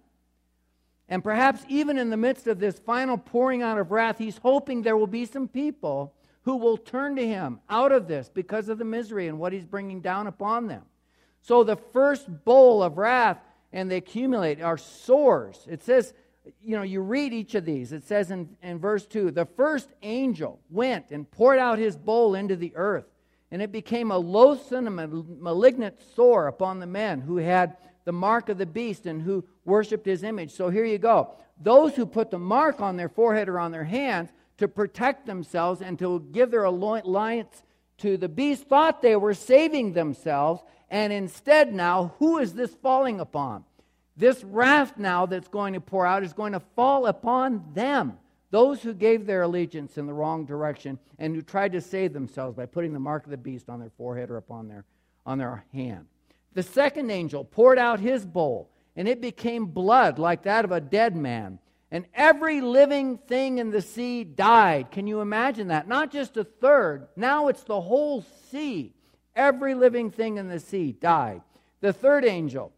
And 1.10 1.24
perhaps 1.24 1.66
even 1.68 1.98
in 1.98 2.10
the 2.10 2.18
midst 2.18 2.48
of 2.48 2.60
this 2.60 2.80
final 2.80 3.18
pouring 3.18 3.64
out 3.64 3.80
of 3.80 3.92
wrath, 3.92 4.18
he's 4.18 4.38
hoping 4.38 4.82
there 4.82 4.96
will 4.96 5.08
be 5.08 5.26
some 5.26 5.48
people 5.48 6.14
who 6.44 6.58
will 6.58 6.78
turn 6.78 7.16
to 7.16 7.26
him 7.26 7.60
out 7.70 7.92
of 7.92 8.08
this 8.08 8.30
because 8.30 8.70
of 8.70 8.78
the 8.78 8.86
misery 8.86 9.28
and 9.28 9.40
what 9.40 9.54
he's 9.54 9.66
bringing 9.66 10.02
down 10.02 10.28
upon 10.28 10.68
them. 10.68 10.84
So 11.42 11.64
the 11.64 11.76
first 11.76 12.44
bowl 12.44 12.84
of 12.84 12.98
wrath 12.98 13.38
and 13.74 13.90
they 13.90 13.98
accumulate 13.98 14.62
are 14.62 14.78
sores. 14.78 15.66
It 15.70 15.84
says, 15.84 16.14
you 16.62 16.76
know, 16.76 16.84
you 16.84 17.02
read 17.02 17.34
each 17.34 17.56
of 17.56 17.66
these. 17.66 17.92
It 17.92 18.04
says 18.04 18.32
in, 18.32 18.50
in 18.62 18.80
verse 18.80 19.06
2 19.06 19.32
the 19.32 19.46
first 19.46 19.90
angel 20.02 20.60
went 20.70 21.12
and 21.12 21.30
poured 21.30 21.60
out 21.60 21.80
his 21.80 21.96
bowl 21.96 22.36
into 22.36 22.56
the 22.56 22.74
earth, 22.76 23.06
and 23.52 23.62
it 23.62 23.72
became 23.72 24.12
a 24.12 24.18
loathsome 24.18 25.00
and 25.00 25.40
malignant 25.42 26.02
sore 26.16 26.48
upon 26.48 26.80
the 26.80 26.88
men 26.88 27.22
who 27.22 27.38
had 27.38 27.78
the 28.06 28.12
mark 28.12 28.50
of 28.50 28.58
the 28.58 28.66
beast 28.66 29.06
and 29.06 29.22
who 29.22 29.46
worshiped 29.64 30.06
his 30.06 30.24
image. 30.24 30.52
So 30.52 30.70
here 30.70 30.86
you 30.86 30.98
go. 30.98 31.36
Those 31.62 31.96
who 31.96 32.08
put 32.08 32.32
the 32.32 32.40
mark 32.40 32.82
on 32.82 32.98
their 32.98 33.10
forehead 33.10 33.48
or 33.48 33.60
on 33.60 33.72
their 33.72 33.84
hands 33.84 34.32
to 34.62 34.68
protect 34.68 35.26
themselves 35.26 35.82
and 35.82 35.98
to 35.98 36.24
give 36.32 36.52
their 36.52 36.66
alliance 36.66 37.64
to 37.98 38.16
the 38.16 38.30
beast 38.30 38.66
thought 38.66 39.02
they 39.02 39.16
were 39.16 39.34
saving 39.34 39.94
themselves. 39.94 40.62
And 40.92 41.12
instead, 41.12 41.74
now, 41.74 42.14
who 42.20 42.38
is 42.38 42.54
this 42.54 42.72
falling 42.76 43.20
upon? 43.20 43.66
This 44.16 44.44
wrath 44.44 45.00
now 45.00 45.26
that's 45.26 45.48
going 45.48 45.74
to 45.74 45.82
pour 45.82 46.06
out 46.06 46.24
is 46.24 46.34
going 46.34 46.54
to 46.54 46.60
fall 46.76 47.08
upon 47.08 47.74
them. 47.74 48.20
Those 48.52 48.84
who 48.84 48.94
gave 48.94 49.26
their 49.26 49.42
allegiance 49.42 49.98
in 49.98 50.06
the 50.06 50.14
wrong 50.14 50.46
direction 50.46 51.00
and 51.18 51.36
who 51.36 51.42
tried 51.42 51.72
to 51.72 51.82
save 51.82 52.14
themselves 52.14 52.56
by 52.56 52.68
putting 52.68 52.94
the 52.94 53.00
mark 53.00 53.24
of 53.24 53.32
the 53.32 53.38
beast 53.38 53.68
on 53.68 53.80
their 53.80 53.92
forehead 53.98 54.30
or 54.30 54.38
upon 54.38 54.68
their, 54.68 54.86
on 55.26 55.40
their 55.40 55.64
hand. 55.74 56.06
The 56.54 56.62
second 56.62 57.10
angel 57.10 57.46
poured 57.46 57.80
out 57.80 58.00
his 58.00 58.28
bowl, 58.28 58.70
and 58.96 59.08
it 59.08 59.22
became 59.22 59.66
blood 59.66 60.20
like 60.20 60.44
that 60.44 60.66
of 60.66 60.72
a 60.72 60.82
dead 60.82 61.16
man 61.16 61.58
and 61.92 62.06
every 62.14 62.62
living 62.62 63.18
thing 63.18 63.58
in 63.58 63.70
the 63.70 63.82
sea 63.82 64.24
died. 64.24 64.92
Can 64.92 65.08
you 65.08 65.20
imagine 65.20 65.68
that? 65.68 65.88
Not 65.88 66.12
just 66.12 66.38
a 66.38 66.46
third, 66.46 67.10
now 67.18 67.50
it's 67.50 67.64
the 67.64 67.82
whole 67.82 68.26
sea. 68.50 68.94
Every 69.36 69.76
living 69.76 70.10
thing 70.10 70.38
in 70.38 70.48
the 70.48 70.60
sea 70.60 70.94
died. 70.94 71.42
The 71.82 71.92
third 71.92 72.26
angel 72.26 72.72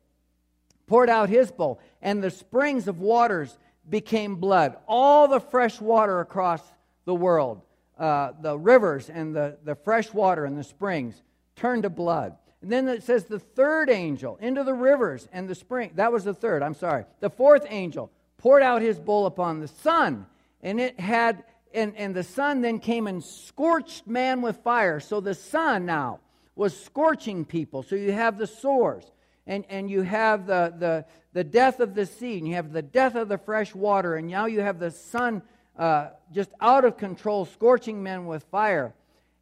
poured 0.87 1.09
out 1.09 1.29
his 1.29 1.51
bowl, 1.51 1.79
and 2.01 2.23
the 2.23 2.31
springs 2.31 2.87
of 2.87 2.99
waters 2.99 3.57
became 3.87 4.35
blood. 4.35 4.77
All 4.87 5.27
the 5.27 5.39
fresh 5.39 5.79
water 5.79 6.19
across 6.19 6.61
the 7.05 7.15
world, 7.15 7.61
uh, 7.97 8.31
the 8.41 8.57
rivers 8.57 9.09
and 9.09 9.35
the, 9.35 9.57
the 9.63 9.75
fresh 9.75 10.11
water 10.13 10.45
and 10.45 10.57
the 10.57 10.63
springs, 10.63 11.21
turned 11.55 11.83
to 11.83 11.89
blood. 11.89 12.35
And 12.61 12.71
then 12.71 12.87
it 12.87 13.03
says 13.03 13.25
the 13.25 13.39
third 13.39 13.89
angel 13.89 14.37
into 14.41 14.63
the 14.63 14.73
rivers 14.73 15.27
and 15.33 15.49
the 15.49 15.55
spring. 15.55 15.91
That 15.95 16.11
was 16.11 16.23
the 16.23 16.33
third, 16.33 16.63
I'm 16.63 16.73
sorry. 16.73 17.05
The 17.19 17.29
fourth 17.29 17.65
angel 17.69 18.09
poured 18.43 18.61
out 18.61 18.81
his 18.81 18.99
bowl 18.99 19.25
upon 19.25 19.61
the 19.61 19.69
sun, 19.69 20.25
and 20.61 20.77
it 20.77 20.99
had 20.99 21.45
and, 21.73 21.95
and 21.95 22.13
the 22.13 22.23
sun 22.23 22.59
then 22.59 22.77
came 22.77 23.07
and 23.07 23.23
scorched 23.23 24.05
man 24.05 24.41
with 24.41 24.57
fire. 24.57 24.99
So 24.99 25.21
the 25.21 25.33
sun 25.33 25.85
now 25.85 26.19
was 26.55 26.77
scorching 26.77 27.45
people. 27.45 27.83
So 27.83 27.95
you 27.95 28.11
have 28.11 28.37
the 28.37 28.45
sores, 28.45 29.09
and, 29.47 29.63
and 29.69 29.89
you 29.89 30.01
have 30.01 30.45
the, 30.45 30.73
the, 30.77 31.05
the 31.31 31.45
death 31.45 31.79
of 31.79 31.95
the 31.95 32.05
sea, 32.05 32.37
and 32.37 32.47
you 32.47 32.55
have 32.55 32.73
the 32.73 32.81
death 32.81 33.15
of 33.15 33.29
the 33.29 33.37
fresh 33.37 33.73
water, 33.73 34.17
and 34.17 34.27
now 34.27 34.45
you 34.45 34.59
have 34.59 34.77
the 34.77 34.91
sun 34.91 35.41
uh, 35.79 36.09
just 36.33 36.51
out 36.59 36.83
of 36.83 36.97
control, 36.97 37.45
scorching 37.45 38.03
men 38.03 38.25
with 38.25 38.43
fire. 38.51 38.93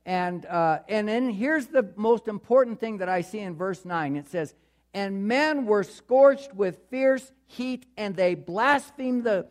And, 0.05 0.45
uh, 0.45 0.79
and 0.87 1.07
then 1.07 1.31
here's 1.31 1.65
the 1.65 1.91
most 1.95 2.27
important 2.27 2.79
thing 2.79 2.99
that 2.99 3.09
I 3.09 3.21
see 3.21 3.39
in 3.39 3.55
verse 3.55 3.83
9 3.83 4.15
it 4.15 4.29
says, 4.29 4.53
and 4.93 5.27
men 5.27 5.65
were 5.65 5.83
scorched 5.83 6.53
with 6.53 6.79
fierce 6.89 7.31
heat, 7.47 7.85
and 7.97 8.15
they 8.15 8.35
blasphemed 8.35 9.23
the 9.23 9.47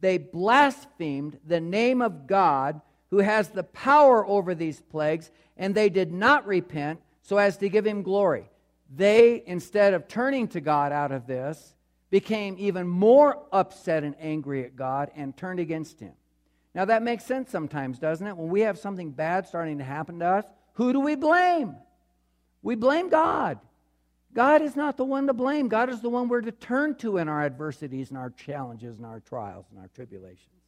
they 0.00 0.18
blasphemed 0.18 1.38
the 1.46 1.60
name 1.60 2.02
of 2.02 2.26
God 2.26 2.80
who 3.10 3.18
has 3.18 3.48
the 3.48 3.64
power 3.64 4.26
over 4.26 4.54
these 4.54 4.80
plagues, 4.80 5.30
and 5.56 5.74
they 5.74 5.88
did 5.88 6.12
not 6.12 6.46
repent 6.46 7.00
so 7.22 7.38
as 7.38 7.56
to 7.58 7.68
give 7.68 7.86
him 7.86 8.02
glory. 8.02 8.50
They, 8.94 9.42
instead 9.46 9.94
of 9.94 10.06
turning 10.06 10.48
to 10.48 10.60
God 10.60 10.92
out 10.92 11.12
of 11.12 11.26
this, 11.26 11.74
became 12.10 12.56
even 12.58 12.86
more 12.86 13.42
upset 13.52 14.04
and 14.04 14.14
angry 14.20 14.64
at 14.64 14.76
God 14.76 15.10
and 15.16 15.36
turned 15.36 15.60
against 15.60 15.98
him. 15.98 16.12
Now 16.74 16.84
that 16.84 17.02
makes 17.02 17.24
sense 17.24 17.50
sometimes, 17.50 17.98
doesn't 17.98 18.26
it? 18.26 18.36
When 18.36 18.48
we 18.48 18.60
have 18.60 18.78
something 18.78 19.10
bad 19.10 19.46
starting 19.46 19.78
to 19.78 19.84
happen 19.84 20.18
to 20.18 20.26
us, 20.26 20.44
who 20.74 20.92
do 20.92 21.00
we 21.00 21.14
blame? 21.14 21.74
We 22.62 22.74
blame 22.74 23.08
God. 23.08 23.58
God 24.36 24.60
is 24.60 24.76
not 24.76 24.98
the 24.98 25.04
one 25.04 25.26
to 25.28 25.32
blame. 25.32 25.66
God 25.66 25.88
is 25.88 26.02
the 26.02 26.10
one 26.10 26.28
we're 26.28 26.42
to 26.42 26.52
turn 26.52 26.94
to 26.96 27.16
in 27.16 27.26
our 27.26 27.42
adversities 27.42 28.10
and 28.10 28.18
our 28.18 28.28
challenges 28.28 28.98
and 28.98 29.06
our 29.06 29.20
trials 29.20 29.64
and 29.70 29.80
our 29.80 29.88
tribulations. 29.94 30.60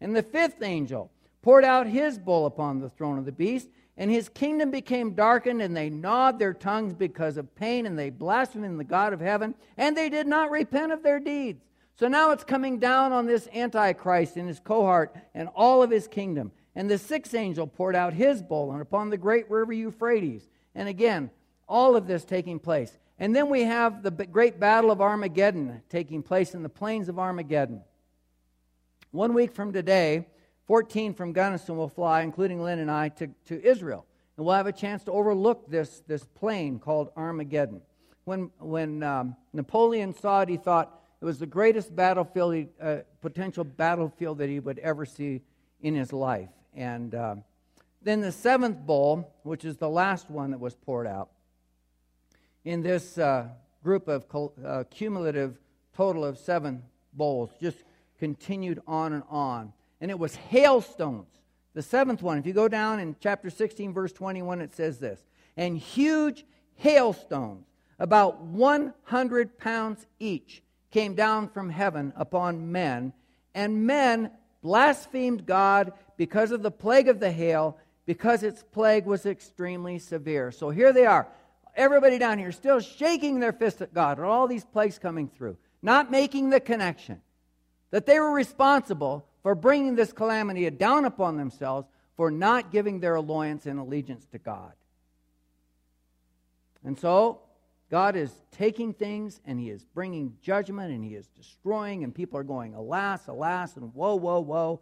And 0.00 0.14
the 0.14 0.22
fifth 0.22 0.62
angel 0.62 1.10
poured 1.42 1.64
out 1.64 1.88
his 1.88 2.20
bowl 2.20 2.46
upon 2.46 2.78
the 2.78 2.88
throne 2.88 3.18
of 3.18 3.24
the 3.24 3.32
beast, 3.32 3.68
and 3.96 4.12
his 4.12 4.28
kingdom 4.28 4.70
became 4.70 5.14
darkened, 5.14 5.60
and 5.60 5.76
they 5.76 5.90
gnawed 5.90 6.38
their 6.38 6.54
tongues 6.54 6.94
because 6.94 7.36
of 7.36 7.52
pain, 7.56 7.84
and 7.84 7.98
they 7.98 8.10
blasphemed 8.10 8.78
the 8.78 8.84
God 8.84 9.12
of 9.12 9.18
heaven, 9.18 9.56
and 9.76 9.96
they 9.96 10.08
did 10.08 10.28
not 10.28 10.52
repent 10.52 10.92
of 10.92 11.02
their 11.02 11.18
deeds. 11.18 11.64
So 11.96 12.06
now 12.06 12.30
it's 12.30 12.44
coming 12.44 12.78
down 12.78 13.10
on 13.10 13.26
this 13.26 13.48
Antichrist 13.52 14.36
and 14.36 14.46
his 14.46 14.60
cohort 14.60 15.16
and 15.34 15.48
all 15.56 15.82
of 15.82 15.90
his 15.90 16.06
kingdom. 16.06 16.52
And 16.76 16.88
the 16.88 16.96
sixth 16.96 17.34
angel 17.34 17.66
poured 17.66 17.96
out 17.96 18.12
his 18.12 18.40
bowl 18.40 18.70
and 18.70 18.80
upon 18.80 19.10
the 19.10 19.18
great 19.18 19.50
river 19.50 19.72
Euphrates. 19.72 20.46
And 20.76 20.88
again, 20.88 21.30
all 21.68 21.96
of 21.96 22.06
this 22.06 22.24
taking 22.24 22.60
place. 22.60 22.96
And 23.18 23.34
then 23.34 23.48
we 23.48 23.62
have 23.62 24.02
the 24.02 24.10
great 24.10 24.60
battle 24.60 24.90
of 24.90 25.00
Armageddon 25.00 25.82
taking 25.88 26.22
place 26.22 26.54
in 26.54 26.62
the 26.62 26.68
plains 26.68 27.08
of 27.08 27.18
Armageddon. 27.18 27.82
One 29.10 29.32
week 29.32 29.54
from 29.54 29.72
today, 29.72 30.26
14 30.66 31.14
from 31.14 31.32
Gunnison 31.32 31.76
will 31.76 31.88
fly, 31.88 32.22
including 32.22 32.62
Lynn 32.62 32.78
and 32.78 32.90
I, 32.90 33.08
to, 33.10 33.28
to 33.46 33.62
Israel. 33.64 34.04
And 34.36 34.44
we'll 34.44 34.54
have 34.54 34.66
a 34.66 34.72
chance 34.72 35.02
to 35.04 35.12
overlook 35.12 35.70
this, 35.70 36.02
this 36.06 36.24
plain 36.34 36.78
called 36.78 37.10
Armageddon. 37.16 37.80
When, 38.24 38.50
when 38.58 39.02
um, 39.02 39.36
Napoleon 39.52 40.14
saw 40.14 40.42
it, 40.42 40.48
he 40.50 40.56
thought 40.58 41.00
it 41.22 41.24
was 41.24 41.38
the 41.38 41.46
greatest 41.46 41.96
battlefield, 41.96 42.66
uh, 42.80 42.98
potential 43.22 43.64
battlefield 43.64 44.38
that 44.38 44.50
he 44.50 44.60
would 44.60 44.78
ever 44.80 45.06
see 45.06 45.40
in 45.80 45.94
his 45.94 46.12
life. 46.12 46.50
And 46.74 47.14
uh, 47.14 47.36
then 48.02 48.20
the 48.20 48.32
seventh 48.32 48.78
bowl, 48.80 49.32
which 49.42 49.64
is 49.64 49.78
the 49.78 49.88
last 49.88 50.28
one 50.28 50.50
that 50.50 50.60
was 50.60 50.74
poured 50.74 51.06
out, 51.06 51.30
in 52.66 52.82
this 52.82 53.16
uh, 53.16 53.46
group 53.84 54.08
of 54.08 54.26
uh, 54.64 54.82
cumulative 54.90 55.56
total 55.96 56.24
of 56.24 56.36
seven 56.36 56.82
bowls, 57.14 57.50
just 57.60 57.78
continued 58.18 58.82
on 58.88 59.12
and 59.12 59.22
on. 59.30 59.72
And 60.00 60.10
it 60.10 60.18
was 60.18 60.34
hailstones. 60.34 61.28
The 61.74 61.82
seventh 61.82 62.22
one, 62.22 62.38
if 62.38 62.46
you 62.46 62.52
go 62.52 62.66
down 62.66 62.98
in 62.98 63.14
chapter 63.20 63.50
16, 63.50 63.94
verse 63.94 64.12
21, 64.12 64.60
it 64.60 64.74
says 64.74 64.98
this 64.98 65.20
And 65.56 65.78
huge 65.78 66.44
hailstones, 66.74 67.66
about 68.00 68.40
100 68.42 69.58
pounds 69.58 70.04
each, 70.18 70.60
came 70.90 71.14
down 71.14 71.48
from 71.48 71.70
heaven 71.70 72.12
upon 72.16 72.72
men, 72.72 73.12
and 73.54 73.86
men 73.86 74.32
blasphemed 74.60 75.46
God 75.46 75.92
because 76.16 76.50
of 76.50 76.62
the 76.62 76.72
plague 76.72 77.08
of 77.08 77.20
the 77.20 77.30
hail, 77.30 77.78
because 78.06 78.42
its 78.42 78.64
plague 78.72 79.06
was 79.06 79.24
extremely 79.24 80.00
severe. 80.00 80.50
So 80.50 80.70
here 80.70 80.92
they 80.92 81.06
are 81.06 81.28
everybody 81.76 82.18
down 82.18 82.38
here 82.38 82.52
still 82.52 82.80
shaking 82.80 83.40
their 83.40 83.52
fist 83.52 83.80
at 83.80 83.94
God 83.94 84.18
and 84.18 84.26
all 84.26 84.48
these 84.48 84.64
plagues 84.64 84.98
coming 84.98 85.28
through, 85.28 85.56
not 85.82 86.10
making 86.10 86.50
the 86.50 86.60
connection 86.60 87.20
that 87.90 88.06
they 88.06 88.18
were 88.18 88.32
responsible 88.32 89.26
for 89.42 89.54
bringing 89.54 89.94
this 89.94 90.12
calamity 90.12 90.68
down 90.70 91.04
upon 91.04 91.36
themselves, 91.36 91.86
for 92.16 92.30
not 92.30 92.72
giving 92.72 93.00
their 93.00 93.14
alliance 93.14 93.66
and 93.66 93.78
allegiance 93.78 94.26
to 94.32 94.38
God. 94.38 94.72
And 96.84 96.98
so, 96.98 97.40
God 97.90 98.16
is 98.16 98.32
taking 98.50 98.92
things 98.92 99.40
and 99.44 99.60
He 99.60 99.70
is 99.70 99.84
bringing 99.84 100.36
judgment 100.42 100.92
and 100.92 101.04
He 101.04 101.14
is 101.14 101.28
destroying, 101.28 102.04
and 102.04 102.14
people 102.14 102.38
are 102.38 102.44
going, 102.44 102.74
alas, 102.74 103.28
alas, 103.28 103.76
and 103.76 103.94
woe, 103.94 104.16
woe, 104.16 104.40
woe. 104.40 104.80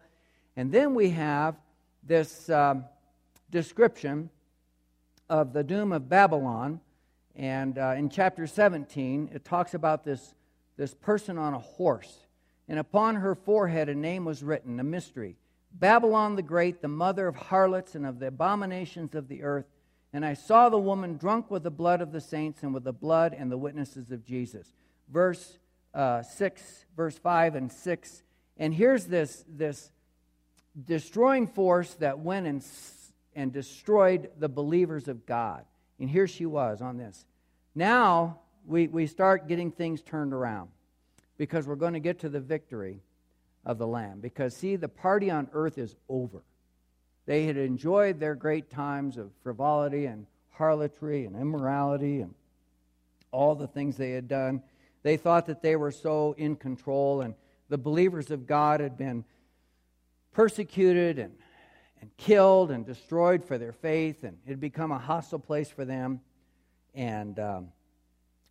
And 0.57 0.73
then 0.73 0.95
we 0.95 1.11
have 1.11 1.57
this 2.03 2.49
um, 2.49 2.85
description 3.51 4.31
of 5.29 5.53
the 5.53 5.65
doom 5.65 5.93
of 5.93 6.09
Babylon. 6.09 6.81
And 7.37 7.79
uh, 7.79 7.95
in 7.97 8.09
chapter 8.09 8.47
17, 8.47 9.31
it 9.33 9.45
talks 9.45 9.75
about 9.75 10.05
this, 10.05 10.35
this 10.77 10.95
person 10.95 11.39
on 11.39 11.55
a 11.55 11.59
horse. 11.59 12.19
And 12.69 12.79
upon 12.79 13.17
her 13.17 13.35
forehead 13.35 13.89
a 13.89 13.95
name 13.95 14.25
was 14.25 14.43
written, 14.43 14.81
a 14.81 14.85
mystery 14.85 15.37
Babylon 15.73 16.37
the 16.37 16.43
Great, 16.43 16.83
the 16.83 16.89
mother 16.89 17.27
of 17.27 17.35
harlots 17.35 17.97
and 17.97 18.07
of 18.07 18.21
the 18.21 18.29
abominations 18.29 19.15
of 19.17 19.27
the 19.27 19.43
earth. 19.43 19.67
And 20.13 20.25
I 20.25 20.35
saw 20.35 20.69
the 20.69 20.79
woman 20.79 21.17
drunk 21.17 21.51
with 21.51 21.65
the 21.65 21.71
blood 21.71 22.01
of 22.01 22.13
the 22.13 22.21
saints 22.21 22.63
and 22.63 22.73
with 22.73 22.85
the 22.85 22.93
blood 22.93 23.35
and 23.37 23.51
the 23.51 23.59
witnesses 23.59 24.13
of 24.13 24.25
Jesus. 24.25 24.73
Verse 25.13 25.59
uh, 25.93 26.23
6, 26.23 26.85
verse 26.97 27.19
5 27.19 27.57
and 27.57 27.73
6. 27.73 28.23
And 28.57 28.73
here's 28.73 29.07
this, 29.07 29.45
this 29.49 29.91
destroying 30.87 31.49
force 31.49 31.95
that 31.95 32.21
went 32.21 32.47
and, 32.47 32.65
and 33.35 33.53
destroyed 33.53 34.31
the 34.39 34.49
believers 34.49 35.09
of 35.09 35.27
God. 35.27 35.65
And 35.99 36.11
here 36.11 36.27
she 36.27 36.47
was 36.47 36.83
on 36.83 36.97
this. 36.97 37.25
Now 37.75 38.41
we, 38.67 38.89
we 38.89 39.07
start 39.07 39.49
getting 39.49 39.71
things 39.71 40.03
turned 40.03 40.33
around 40.33 40.71
because 41.37 41.67
we're 41.67 41.75
going 41.77 41.95
to 41.95 42.01
get 42.01 42.21
to 42.21 42.29
the 42.29 42.41
victory 42.41 43.01
of 43.65 43.79
the 43.79 43.87
Lamb. 43.87 44.21
Because, 44.21 44.57
see, 44.57 44.77
the 44.77 44.89
party 44.89 45.31
on 45.31 45.49
earth 45.53 45.79
is 45.79 45.97
over. 46.09 46.43
They 47.27 47.47
had 47.47 47.57
enjoyed 47.57 48.21
their 48.21 48.35
great 48.35 48.71
times 48.71 49.17
of 49.17 49.31
frivolity 49.43 50.07
and 50.07 50.27
harlotry 50.51 51.25
and 51.25 51.35
immorality 51.37 52.21
and 52.21 52.35
all 53.31 53.55
the 53.55 53.67
things 53.67 53.97
they 53.97 54.13
had 54.13 54.29
done. 54.29 54.63
They 55.03 55.17
thought 55.17 55.47
that 55.47 55.63
they 55.63 55.77
were 55.77 55.91
so 55.91 56.35
in 56.39 56.57
control, 56.57 57.21
and 57.21 57.35
the 57.69 57.79
believers 57.79 58.31
of 58.31 58.47
God 58.47 58.81
had 58.81 58.97
been 58.97 59.25
persecuted 60.33 61.19
and, 61.19 61.35
and 62.05 62.17
killed 62.19 62.71
and 62.71 62.85
destroyed 62.85 63.43
for 63.43 63.57
their 63.57 63.73
faith, 63.73 64.25
and 64.25 64.37
it 64.45 64.51
had 64.51 64.61
become 64.61 64.93
a 64.93 64.99
hostile 64.99 65.39
place 65.39 65.71
for 65.71 65.87
them. 65.87 66.21
And 66.95 67.39
um, 67.39 67.69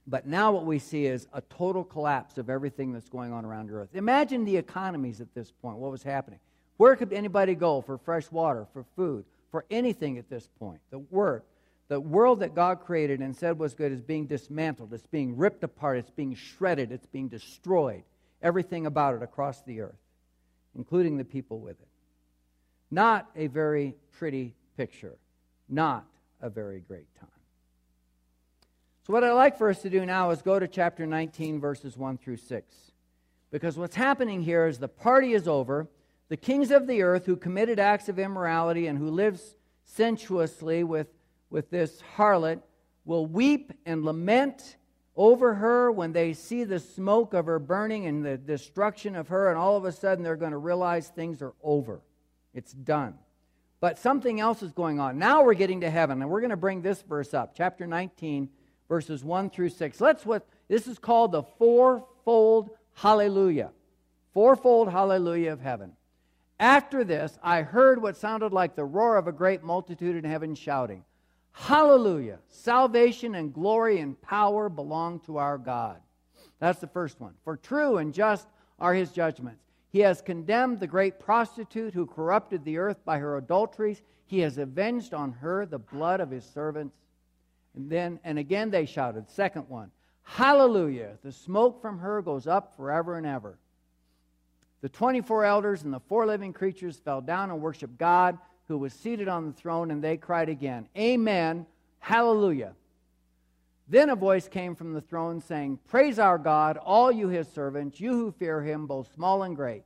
but 0.07 0.25
now 0.25 0.51
what 0.51 0.65
we 0.65 0.79
see 0.79 1.05
is 1.05 1.27
a 1.33 1.41
total 1.41 1.83
collapse 1.83 2.39
of 2.39 2.49
everything 2.49 2.93
that's 2.93 3.09
going 3.09 3.31
on 3.31 3.45
around 3.45 3.69
earth. 3.69 3.89
Imagine 3.93 4.43
the 4.43 4.57
economies 4.57 5.21
at 5.21 5.33
this 5.35 5.51
point, 5.51 5.77
what 5.77 5.91
was 5.91 6.01
happening. 6.01 6.39
Where 6.77 6.95
could 6.95 7.13
anybody 7.13 7.53
go 7.53 7.81
for 7.81 7.99
fresh 7.99 8.31
water, 8.31 8.65
for 8.73 8.85
food, 8.95 9.23
for 9.51 9.65
anything 9.69 10.17
at 10.17 10.31
this 10.31 10.49
point? 10.57 10.81
The 10.89 10.97
work, 10.97 11.45
the 11.89 11.99
world 11.99 12.39
that 12.39 12.55
God 12.55 12.81
created 12.81 13.19
and 13.19 13.35
said 13.35 13.59
was 13.59 13.75
good 13.75 13.91
is 13.91 14.01
being 14.01 14.25
dismantled. 14.25 14.93
It's 14.93 15.05
being 15.05 15.37
ripped 15.37 15.63
apart. 15.63 15.99
It's 15.99 16.09
being 16.09 16.33
shredded. 16.33 16.91
It's 16.91 17.05
being 17.05 17.27
destroyed. 17.27 18.03
Everything 18.41 18.87
about 18.87 19.13
it 19.13 19.21
across 19.21 19.61
the 19.61 19.81
earth, 19.81 20.01
including 20.75 21.17
the 21.17 21.23
people 21.23 21.59
with 21.59 21.79
it. 21.79 21.87
Not 22.93 23.31
a 23.35 23.47
very 23.47 23.95
pretty 24.11 24.53
picture. 24.77 25.17
Not 25.67 26.05
a 26.41 26.47
very 26.47 26.79
great 26.79 27.07
time. 27.19 27.27
So, 29.07 29.13
what 29.13 29.23
I'd 29.23 29.31
like 29.31 29.57
for 29.57 29.71
us 29.71 29.81
to 29.81 29.89
do 29.89 30.05
now 30.05 30.29
is 30.29 30.43
go 30.43 30.59
to 30.59 30.67
chapter 30.67 31.07
19, 31.07 31.59
verses 31.59 31.97
1 31.97 32.19
through 32.19 32.37
6. 32.37 32.75
Because 33.49 33.79
what's 33.79 33.95
happening 33.95 34.43
here 34.43 34.67
is 34.67 34.77
the 34.77 34.87
party 34.87 35.33
is 35.33 35.47
over. 35.47 35.87
The 36.29 36.37
kings 36.37 36.69
of 36.69 36.85
the 36.85 37.01
earth 37.01 37.25
who 37.25 37.35
committed 37.35 37.79
acts 37.79 38.09
of 38.09 38.19
immorality 38.19 38.85
and 38.85 38.99
who 38.99 39.09
lives 39.09 39.55
sensuously 39.85 40.83
with, 40.83 41.07
with 41.49 41.71
this 41.71 41.99
harlot 42.15 42.61
will 43.05 43.25
weep 43.25 43.73
and 43.87 44.05
lament 44.05 44.77
over 45.15 45.55
her 45.55 45.91
when 45.91 46.13
they 46.13 46.33
see 46.33 46.63
the 46.63 46.79
smoke 46.79 47.33
of 47.33 47.47
her 47.47 47.57
burning 47.57 48.05
and 48.05 48.23
the 48.23 48.37
destruction 48.37 49.15
of 49.15 49.29
her, 49.29 49.49
and 49.49 49.57
all 49.57 49.77
of 49.77 49.85
a 49.85 49.91
sudden 49.91 50.23
they're 50.23 50.35
going 50.35 50.51
to 50.51 50.57
realize 50.59 51.07
things 51.07 51.41
are 51.41 51.55
over. 51.63 52.03
It's 52.53 52.73
done. 52.73 53.15
But 53.79 53.99
something 53.99 54.39
else 54.39 54.63
is 54.63 54.71
going 54.71 54.99
on. 54.99 55.19
Now 55.19 55.43
we're 55.43 55.53
getting 55.55 55.81
to 55.81 55.89
heaven, 55.89 56.21
and 56.21 56.31
we're 56.31 56.41
going 56.41 56.51
to 56.51 56.57
bring 56.57 56.81
this 56.81 57.01
verse 57.01 57.33
up, 57.33 57.53
chapter 57.55 57.85
19, 57.85 58.49
verses 58.87 59.23
1 59.23 59.49
through 59.49 59.69
6. 59.69 59.99
Let's 59.99 60.25
what 60.25 60.47
this 60.67 60.87
is 60.87 60.99
called 60.99 61.31
the 61.31 61.43
fourfold 61.43 62.69
hallelujah. 62.93 63.71
Fourfold 64.33 64.89
hallelujah 64.89 65.51
of 65.51 65.61
heaven. 65.61 65.93
After 66.59 67.03
this, 67.03 67.37
I 67.43 67.61
heard 67.61 68.01
what 68.01 68.15
sounded 68.15 68.53
like 68.53 68.75
the 68.75 68.85
roar 68.85 69.17
of 69.17 69.27
a 69.27 69.33
great 69.33 69.63
multitude 69.63 70.15
in 70.15 70.23
heaven 70.23 70.55
shouting, 70.55 71.03
Hallelujah! 71.51 72.39
Salvation 72.49 73.35
and 73.35 73.53
glory 73.53 73.99
and 73.99 74.19
power 74.21 74.69
belong 74.69 75.19
to 75.21 75.37
our 75.37 75.57
God. 75.57 75.97
That's 76.59 76.79
the 76.79 76.87
first 76.87 77.19
one. 77.19 77.33
For 77.43 77.57
true 77.57 77.97
and 77.97 78.13
just 78.13 78.47
are 78.79 78.93
his 78.93 79.11
judgments. 79.11 79.63
He 79.93 79.99
has 79.99 80.21
condemned 80.21 80.81
the 80.81 80.87
great 80.87 81.19
prostitute 81.19 81.93
who 81.93 82.05
corrupted 82.05 82.65
the 82.65 82.77
earth 82.77 83.05
by 83.05 83.19
her 83.19 83.37
adulteries. 83.37 84.01
He 84.25 84.39
has 84.39 84.57
avenged 84.57 85.13
on 85.13 85.31
her 85.31 85.65
the 85.65 85.79
blood 85.79 86.19
of 86.19 86.29
his 86.29 86.43
servants 86.43 86.97
and 87.75 87.89
then, 87.89 88.19
and 88.23 88.37
again 88.37 88.69
they 88.69 88.85
shouted, 88.85 89.29
second 89.29 89.67
one, 89.69 89.91
Hallelujah! 90.23 91.17
The 91.21 91.31
smoke 91.31 91.81
from 91.81 91.99
her 91.99 92.21
goes 92.21 92.47
up 92.47 92.75
forever 92.77 93.17
and 93.17 93.25
ever. 93.25 93.57
The 94.81 94.89
24 94.89 95.45
elders 95.45 95.83
and 95.83 95.93
the 95.93 95.99
four 95.99 96.25
living 96.25 96.53
creatures 96.53 96.97
fell 96.97 97.21
down 97.21 97.51
and 97.51 97.61
worshiped 97.61 97.97
God 97.97 98.37
who 98.67 98.77
was 98.77 98.93
seated 98.93 99.27
on 99.27 99.47
the 99.47 99.53
throne, 99.53 99.91
and 99.91 100.01
they 100.01 100.17
cried 100.17 100.49
again, 100.49 100.87
Amen, 100.97 101.65
Hallelujah. 101.99 102.73
Then 103.93 104.09
a 104.09 104.15
voice 104.15 104.47
came 104.47 104.73
from 104.73 104.93
the 104.93 105.01
throne 105.01 105.39
saying, 105.39 105.77
Praise 105.87 106.17
our 106.17 106.39
God, 106.39 106.77
all 106.77 107.11
you 107.11 107.27
his 107.27 107.47
servants, 107.47 107.99
you 107.99 108.11
who 108.13 108.31
fear 108.31 108.59
him, 108.59 108.87
both 108.87 109.13
small 109.13 109.43
and 109.43 109.55
great. 109.55 109.83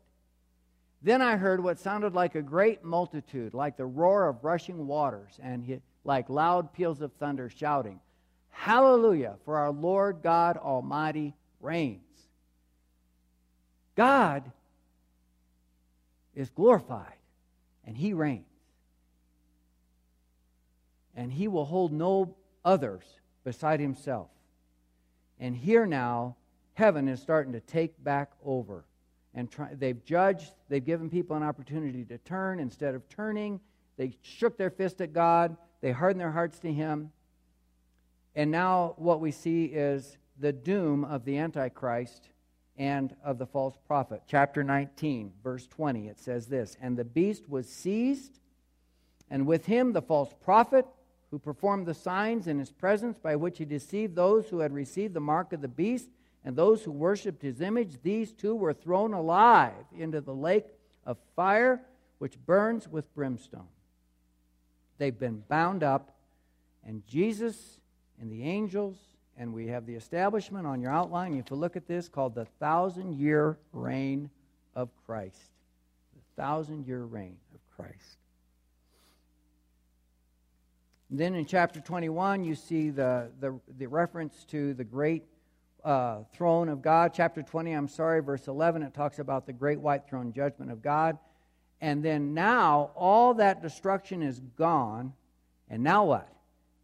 Then 1.01 1.21
I 1.21 1.35
heard 1.35 1.61
what 1.61 1.77
sounded 1.77 2.13
like 2.13 2.33
a 2.35 2.41
great 2.41 2.85
multitude, 2.85 3.53
like 3.53 3.75
the 3.75 3.85
roar 3.85 4.29
of 4.29 4.45
rushing 4.45 4.87
waters, 4.87 5.37
and 5.43 5.81
like 6.05 6.29
loud 6.29 6.71
peals 6.71 7.01
of 7.01 7.11
thunder, 7.15 7.49
shouting, 7.49 7.99
Hallelujah, 8.47 9.35
for 9.43 9.57
our 9.57 9.71
Lord 9.71 10.19
God 10.23 10.55
Almighty 10.55 11.35
reigns. 11.59 11.99
God 13.95 14.49
is 16.33 16.49
glorified, 16.49 17.17
and 17.85 17.97
He 17.97 18.13
reigns. 18.13 18.45
And 21.13 21.29
He 21.29 21.49
will 21.49 21.65
hold 21.65 21.91
no 21.91 22.37
others 22.63 23.03
beside 23.47 23.79
Himself. 23.79 24.29
And 25.39 25.55
here 25.55 25.85
now, 25.85 26.35
heaven 26.73 27.07
is 27.07 27.21
starting 27.21 27.53
to 27.53 27.61
take 27.61 28.03
back 28.03 28.31
over. 28.43 28.83
And 29.33 29.49
try, 29.49 29.69
they've 29.73 30.03
judged, 30.03 30.51
they've 30.67 30.83
given 30.83 31.09
people 31.09 31.37
an 31.37 31.43
opportunity 31.43 32.03
to 32.05 32.17
turn. 32.17 32.59
Instead 32.59 32.95
of 32.95 33.07
turning, 33.07 33.59
they 33.97 34.17
shook 34.21 34.57
their 34.57 34.69
fist 34.69 34.99
at 34.99 35.13
God 35.13 35.55
they 35.81 35.91
hardened 35.91 36.21
their 36.21 36.31
hearts 36.31 36.59
to 36.59 36.71
him. 36.71 37.11
And 38.35 38.51
now 38.51 38.95
what 38.97 39.19
we 39.19 39.31
see 39.31 39.65
is 39.65 40.17
the 40.39 40.53
doom 40.53 41.03
of 41.03 41.25
the 41.25 41.37
Antichrist 41.37 42.29
and 42.77 43.15
of 43.23 43.37
the 43.37 43.47
false 43.47 43.75
prophet. 43.87 44.21
Chapter 44.27 44.63
19, 44.63 45.33
verse 45.43 45.65
20, 45.67 46.07
it 46.07 46.19
says 46.19 46.47
this 46.47 46.77
And 46.81 46.97
the 46.97 47.05
beast 47.05 47.49
was 47.49 47.67
seized, 47.67 48.39
and 49.29 49.47
with 49.47 49.65
him 49.65 49.93
the 49.93 50.01
false 50.01 50.33
prophet, 50.43 50.85
who 51.31 51.39
performed 51.39 51.85
the 51.85 51.93
signs 51.93 52.47
in 52.47 52.59
his 52.59 52.71
presence 52.71 53.17
by 53.17 53.35
which 53.35 53.57
he 53.57 53.65
deceived 53.65 54.15
those 54.15 54.47
who 54.49 54.59
had 54.59 54.73
received 54.73 55.13
the 55.13 55.19
mark 55.19 55.51
of 55.53 55.61
the 55.61 55.67
beast 55.67 56.09
and 56.45 56.55
those 56.55 56.83
who 56.83 56.91
worshipped 56.91 57.41
his 57.41 57.59
image. 57.59 58.01
These 58.01 58.31
two 58.31 58.55
were 58.55 58.73
thrown 58.73 59.13
alive 59.13 59.73
into 59.97 60.21
the 60.21 60.33
lake 60.33 60.67
of 61.05 61.17
fire, 61.35 61.81
which 62.19 62.37
burns 62.45 62.87
with 62.87 63.13
brimstone. 63.13 63.67
They've 64.97 65.17
been 65.17 65.43
bound 65.49 65.83
up. 65.83 66.13
And 66.85 67.05
Jesus 67.05 67.79
and 68.21 68.31
the 68.31 68.43
angels, 68.43 68.95
and 69.37 69.53
we 69.53 69.67
have 69.67 69.85
the 69.85 69.95
establishment 69.95 70.65
on 70.65 70.79
your 70.81 70.91
outline. 70.91 71.35
You 71.35 71.43
look 71.49 71.75
at 71.75 71.87
this 71.87 72.07
called 72.07 72.33
the 72.33 72.45
thousand 72.59 73.15
year 73.15 73.57
reign 73.73 74.29
of 74.73 74.89
Christ. 75.05 75.51
The 76.15 76.41
thousand 76.41 76.87
year 76.87 77.03
reign 77.03 77.35
of 77.53 77.59
Christ. 77.75 78.17
Then 81.09 81.35
in 81.35 81.45
chapter 81.45 81.79
21, 81.79 82.43
you 82.43 82.55
see 82.55 82.89
the, 82.89 83.29
the, 83.39 83.59
the 83.77 83.87
reference 83.87 84.43
to 84.45 84.73
the 84.73 84.83
great 84.83 85.23
uh, 85.83 86.23
throne 86.33 86.67
of 86.67 86.81
God. 86.81 87.13
Chapter 87.13 87.41
20, 87.41 87.71
I'm 87.71 87.87
sorry, 87.87 88.21
verse 88.21 88.47
11, 88.47 88.83
it 88.83 88.93
talks 88.93 89.19
about 89.19 89.45
the 89.45 89.53
great 89.53 89.79
white 89.79 90.07
throne 90.07 90.33
judgment 90.33 90.69
of 90.69 90.81
God. 90.81 91.17
And 91.79 92.03
then 92.03 92.33
now 92.33 92.91
all 92.95 93.35
that 93.35 93.61
destruction 93.61 94.21
is 94.21 94.41
gone. 94.57 95.13
And 95.69 95.83
now 95.83 96.05
what? 96.05 96.27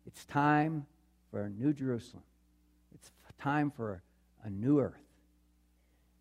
It's 0.05 0.23
time 0.25 0.85
for 1.31 1.41
a 1.41 1.49
new 1.49 1.73
Jerusalem. 1.73 2.23
It's 2.93 3.11
time 3.39 3.71
for 3.71 4.03
a 4.43 4.49
new 4.49 4.79
earth. 4.79 4.93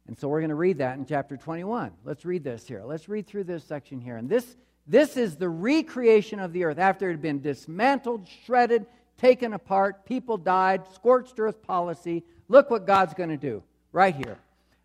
And 0.08 0.18
so 0.18 0.26
we're 0.26 0.40
going 0.40 0.50
to 0.50 0.56
read 0.56 0.78
that 0.78 0.98
in 0.98 1.06
chapter 1.06 1.36
21. 1.36 1.92
Let's 2.04 2.24
read 2.24 2.42
this 2.42 2.66
here. 2.66 2.82
Let's 2.84 3.08
read 3.08 3.26
through 3.26 3.44
this 3.44 3.62
section 3.62 4.00
here. 4.00 4.16
And 4.16 4.28
this, 4.28 4.56
this 4.86 5.16
is 5.16 5.36
the 5.36 5.48
recreation 5.48 6.40
of 6.40 6.52
the 6.52 6.64
earth 6.64 6.78
after 6.78 7.08
it 7.08 7.12
had 7.12 7.22
been 7.22 7.40
dismantled, 7.40 8.26
shredded, 8.44 8.86
taken 9.16 9.52
apart, 9.52 10.04
people 10.04 10.36
died, 10.36 10.82
scorched 10.94 11.38
earth 11.38 11.62
policy. 11.62 12.24
Look 12.48 12.70
what 12.70 12.86
God's 12.86 13.14
going 13.14 13.30
to 13.30 13.36
do 13.36 13.62
right 13.92 14.14
here. 14.14 14.38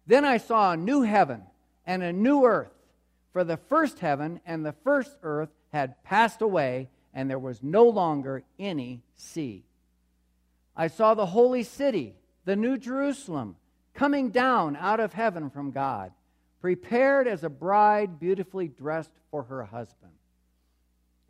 Then 0.06 0.24
I 0.24 0.38
saw 0.38 0.72
a 0.72 0.78
new 0.78 1.02
heaven 1.02 1.42
and 1.86 2.04
a 2.04 2.14
new 2.14 2.46
earth, 2.46 2.72
for 3.34 3.44
the 3.44 3.58
first 3.58 4.00
heaven 4.00 4.40
and 4.46 4.66
the 4.66 4.76
first 4.84 5.18
earth 5.24 5.50
had 5.74 6.02
passed 6.04 6.42
away, 6.42 6.90
and 7.14 7.30
there 7.30 7.40
was 7.40 7.64
no 7.64 7.86
longer 7.86 8.44
any 8.60 9.02
sea. 9.16 9.64
I 10.76 10.88
saw 10.88 11.14
the 11.14 11.26
holy 11.26 11.64
city, 11.64 12.14
the 12.46 12.56
new 12.56 12.78
Jerusalem, 12.78 13.56
coming 13.94 14.30
down 14.30 14.76
out 14.76 15.00
of 15.00 15.14
heaven 15.14 15.50
from 15.50 15.72
God, 15.72 16.12
prepared 16.60 17.28
as 17.28 17.44
a 17.44 17.50
bride 17.50 18.20
beautifully 18.20 18.68
dressed 18.68 19.12
for 19.32 19.44
her 19.44 19.64
husband. 19.64 20.14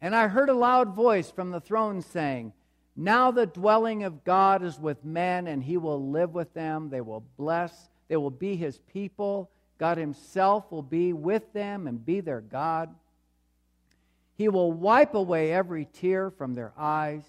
And 0.02 0.16
I 0.16 0.28
heard 0.28 0.50
a 0.50 0.54
loud 0.54 0.96
voice 0.96 1.32
from 1.32 1.52
the 1.52 1.60
throne 1.60 2.02
saying, 2.02 2.54
Now 2.96 3.32
the 3.32 3.46
dwelling 3.46 4.04
of 4.04 4.24
God 4.24 4.64
is 4.64 4.80
with 4.80 5.04
men, 5.04 5.48
and 5.48 5.64
he 5.64 5.78
will 5.78 6.10
live 6.12 6.34
with 6.34 6.54
them. 6.54 6.90
They 6.90 7.02
will 7.02 7.24
bless, 7.38 7.90
they 8.08 8.18
will 8.18 8.32
be 8.32 8.56
his 8.56 8.80
people. 8.92 9.50
God 9.78 9.98
himself 9.98 10.72
will 10.72 10.84
be 10.84 11.14
with 11.14 11.54
them 11.54 11.88
and 11.88 12.04
be 12.04 12.20
their 12.20 12.42
God. 12.42 12.96
He 14.36 14.50
will 14.50 14.72
wipe 14.72 15.14
away 15.16 15.52
every 15.52 15.86
tear 15.86 16.30
from 16.32 16.54
their 16.54 16.74
eyes. 16.78 17.24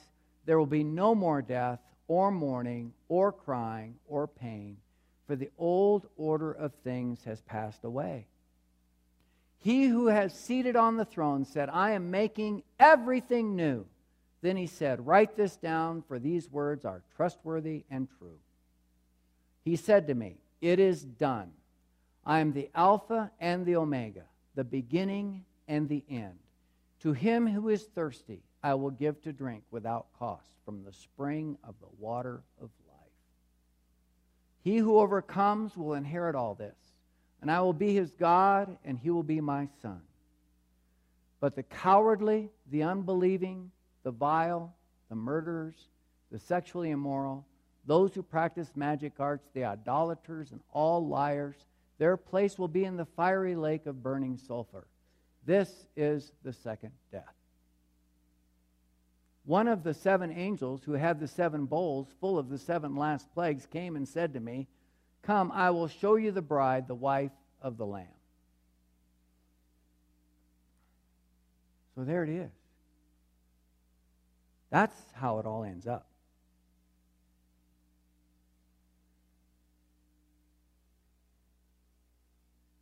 There 0.44 0.58
will 0.58 0.66
be 0.66 0.84
no 0.84 1.14
more 1.14 1.42
death, 1.42 1.80
or 2.06 2.30
mourning, 2.30 2.92
or 3.08 3.32
crying, 3.32 3.96
or 4.06 4.26
pain, 4.26 4.78
for 5.28 5.36
the 5.36 5.50
old 5.58 6.08
order 6.16 6.50
of 6.50 6.72
things 6.82 7.22
has 7.24 7.42
passed 7.42 7.84
away. 7.84 8.26
He 9.58 9.86
who 9.86 10.06
has 10.06 10.32
seated 10.32 10.74
on 10.74 10.96
the 10.96 11.04
throne 11.04 11.44
said, 11.44 11.68
I 11.68 11.90
am 11.90 12.10
making 12.10 12.62
everything 12.80 13.54
new. 13.54 13.84
Then 14.40 14.56
he 14.56 14.66
said, 14.66 15.06
Write 15.06 15.36
this 15.36 15.56
down, 15.56 16.02
for 16.08 16.18
these 16.18 16.50
words 16.50 16.86
are 16.86 17.02
trustworthy 17.14 17.84
and 17.90 18.08
true. 18.18 18.38
He 19.64 19.76
said 19.76 20.06
to 20.06 20.14
me, 20.14 20.38
It 20.62 20.80
is 20.80 21.04
done. 21.04 21.52
I 22.24 22.40
am 22.40 22.52
the 22.52 22.70
Alpha 22.74 23.30
and 23.38 23.66
the 23.66 23.76
Omega, 23.76 24.24
the 24.54 24.64
beginning 24.64 25.44
and 25.66 25.90
the 25.90 26.04
end. 26.08 26.38
To 27.00 27.12
him 27.12 27.46
who 27.46 27.68
is 27.68 27.82
thirsty, 27.82 28.42
I 28.62 28.74
will 28.74 28.90
give 28.90 29.20
to 29.22 29.32
drink 29.34 29.64
without 29.70 30.06
cost 30.18 30.48
from 30.64 30.84
the 30.84 30.92
spring 30.92 31.58
of 31.64 31.74
the 31.80 31.88
water 31.98 32.40
of. 32.62 32.70
He 34.62 34.78
who 34.78 34.98
overcomes 34.98 35.76
will 35.76 35.94
inherit 35.94 36.34
all 36.34 36.54
this, 36.54 36.76
and 37.40 37.50
I 37.50 37.60
will 37.60 37.72
be 37.72 37.94
his 37.94 38.10
God, 38.12 38.76
and 38.84 38.98
he 38.98 39.10
will 39.10 39.22
be 39.22 39.40
my 39.40 39.68
son. 39.80 40.00
But 41.40 41.54
the 41.54 41.62
cowardly, 41.62 42.50
the 42.70 42.82
unbelieving, 42.82 43.70
the 44.02 44.10
vile, 44.10 44.74
the 45.08 45.14
murderers, 45.14 45.76
the 46.30 46.38
sexually 46.38 46.90
immoral, 46.90 47.46
those 47.86 48.14
who 48.14 48.22
practice 48.22 48.70
magic 48.74 49.14
arts, 49.18 49.48
the 49.54 49.64
idolaters, 49.64 50.52
and 50.52 50.60
all 50.72 51.06
liars, 51.06 51.56
their 51.98 52.16
place 52.16 52.58
will 52.58 52.68
be 52.68 52.84
in 52.84 52.96
the 52.96 53.06
fiery 53.06 53.56
lake 53.56 53.86
of 53.86 54.02
burning 54.02 54.36
sulfur. 54.36 54.86
This 55.46 55.86
is 55.96 56.32
the 56.42 56.52
second 56.52 56.92
death. 57.10 57.37
One 59.48 59.66
of 59.66 59.82
the 59.82 59.94
seven 59.94 60.30
angels 60.30 60.82
who 60.84 60.92
had 60.92 61.20
the 61.20 61.26
seven 61.26 61.64
bowls 61.64 62.08
full 62.20 62.38
of 62.38 62.50
the 62.50 62.58
seven 62.58 62.96
last 62.96 63.32
plagues 63.32 63.64
came 63.64 63.96
and 63.96 64.06
said 64.06 64.34
to 64.34 64.40
me, 64.40 64.68
Come, 65.22 65.50
I 65.52 65.70
will 65.70 65.88
show 65.88 66.16
you 66.16 66.32
the 66.32 66.42
bride, 66.42 66.86
the 66.86 66.94
wife 66.94 67.32
of 67.62 67.78
the 67.78 67.86
Lamb. 67.86 68.08
So 71.94 72.04
there 72.04 72.22
it 72.24 72.28
is. 72.28 72.50
That's 74.68 74.94
how 75.14 75.38
it 75.38 75.46
all 75.46 75.64
ends 75.64 75.86
up. 75.86 76.06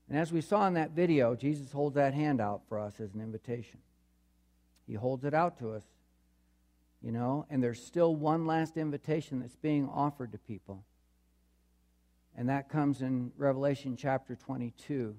And 0.08 0.18
as 0.18 0.32
we 0.32 0.40
saw 0.40 0.66
in 0.66 0.74
that 0.74 0.90
video, 0.90 1.36
Jesus 1.36 1.70
holds 1.70 1.94
that 1.94 2.12
hand 2.12 2.40
out 2.40 2.62
for 2.68 2.80
us 2.80 2.98
as 2.98 3.14
an 3.14 3.20
invitation. 3.20 3.78
He 4.88 4.94
holds 4.94 5.24
it 5.24 5.32
out 5.32 5.60
to 5.60 5.70
us, 5.70 5.84
you 7.06 7.12
know, 7.12 7.46
and 7.48 7.62
there's 7.62 7.80
still 7.80 8.16
one 8.16 8.46
last 8.46 8.76
invitation 8.76 9.38
that's 9.38 9.54
being 9.54 9.88
offered 9.88 10.32
to 10.32 10.38
people. 10.38 10.82
And 12.36 12.48
that 12.48 12.68
comes 12.68 13.00
in 13.00 13.30
Revelation 13.38 13.96
chapter 13.96 14.34
22. 14.34 15.14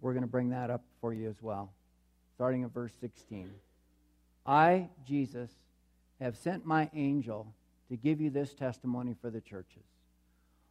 We're 0.00 0.12
going 0.12 0.22
to 0.22 0.28
bring 0.28 0.50
that 0.50 0.70
up 0.70 0.84
for 1.00 1.12
you 1.12 1.28
as 1.28 1.42
well, 1.42 1.72
starting 2.36 2.62
at 2.62 2.72
verse 2.72 2.92
16. 3.00 3.50
I, 4.46 4.88
Jesus, 5.04 5.50
have 6.20 6.36
sent 6.36 6.64
my 6.64 6.88
angel 6.94 7.52
to 7.88 7.96
give 7.96 8.20
you 8.20 8.30
this 8.30 8.54
testimony 8.54 9.16
for 9.20 9.30
the 9.30 9.40
churches. 9.40 9.82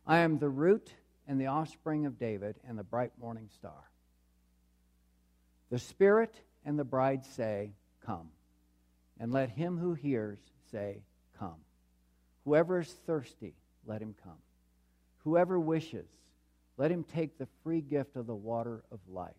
I 0.07 0.19
am 0.19 0.39
the 0.39 0.47
root 0.47 0.89
and 1.27 1.37
the 1.37 1.47
offspring 1.47 2.05
of 2.05 2.17
David 2.17 2.55
and 2.65 2.79
the 2.79 2.83
bright 2.83 3.11
morning 3.19 3.49
star. 3.53 3.89
The 5.69 5.79
Spirit 5.79 6.33
and 6.63 6.79
the 6.79 6.85
bride 6.85 7.25
say, 7.25 7.73
Come. 8.05 8.29
And 9.23 9.31
let 9.31 9.51
him 9.51 9.77
who 9.77 9.93
hears 9.93 10.37
say, 10.69 10.97
Come. 11.39 11.55
Whoever 12.43 12.81
is 12.81 12.91
thirsty, 13.07 13.53
let 13.85 14.01
him 14.01 14.15
come. 14.21 14.41
Whoever 15.19 15.57
wishes, 15.57 16.09
let 16.75 16.91
him 16.91 17.05
take 17.05 17.37
the 17.37 17.47
free 17.63 17.79
gift 17.79 18.17
of 18.17 18.27
the 18.27 18.35
water 18.35 18.83
of 18.91 18.99
life. 19.07 19.31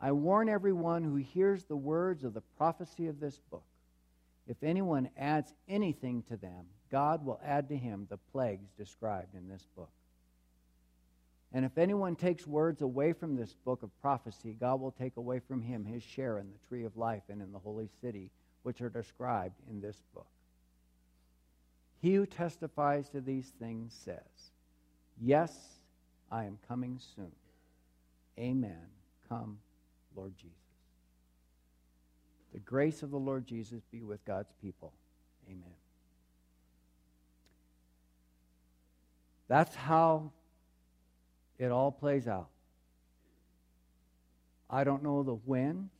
I 0.00 0.12
warn 0.12 0.48
everyone 0.48 1.04
who 1.04 1.16
hears 1.16 1.64
the 1.64 1.76
words 1.76 2.24
of 2.24 2.32
the 2.32 2.40
prophecy 2.56 3.08
of 3.08 3.20
this 3.20 3.38
book. 3.50 3.66
If 4.48 4.62
anyone 4.62 5.10
adds 5.18 5.52
anything 5.68 6.22
to 6.30 6.38
them, 6.38 6.64
God 6.90 7.26
will 7.26 7.42
add 7.44 7.68
to 7.68 7.76
him 7.76 8.06
the 8.08 8.16
plagues 8.32 8.70
described 8.78 9.34
in 9.34 9.50
this 9.50 9.66
book. 9.76 9.90
And 11.54 11.64
if 11.64 11.78
anyone 11.78 12.16
takes 12.16 12.48
words 12.48 12.82
away 12.82 13.12
from 13.12 13.36
this 13.36 13.54
book 13.64 13.84
of 13.84 14.00
prophecy, 14.02 14.56
God 14.58 14.80
will 14.80 14.90
take 14.90 15.16
away 15.16 15.38
from 15.38 15.62
him 15.62 15.84
his 15.84 16.02
share 16.02 16.38
in 16.38 16.48
the 16.50 16.68
tree 16.68 16.84
of 16.84 16.96
life 16.96 17.22
and 17.28 17.40
in 17.40 17.52
the 17.52 17.60
holy 17.60 17.88
city, 18.00 18.32
which 18.64 18.80
are 18.82 18.88
described 18.88 19.54
in 19.70 19.80
this 19.80 19.96
book. 20.12 20.26
He 22.02 22.16
who 22.16 22.26
testifies 22.26 23.08
to 23.10 23.20
these 23.20 23.52
things 23.60 23.94
says, 24.04 24.50
Yes, 25.22 25.56
I 26.30 26.44
am 26.44 26.58
coming 26.66 26.98
soon. 27.14 27.30
Amen. 28.36 28.88
Come, 29.28 29.58
Lord 30.16 30.32
Jesus. 30.36 30.58
The 32.52 32.58
grace 32.58 33.04
of 33.04 33.12
the 33.12 33.16
Lord 33.16 33.46
Jesus 33.46 33.80
be 33.92 34.02
with 34.02 34.24
God's 34.24 34.52
people. 34.60 34.92
Amen. 35.48 35.76
That's 39.46 39.76
how 39.76 40.32
it 41.58 41.70
all 41.70 41.92
plays 41.92 42.26
out. 42.26 42.48
I 44.68 44.84
don't 44.84 45.02
know 45.02 45.22
the 45.22 45.34
when, 45.34 45.90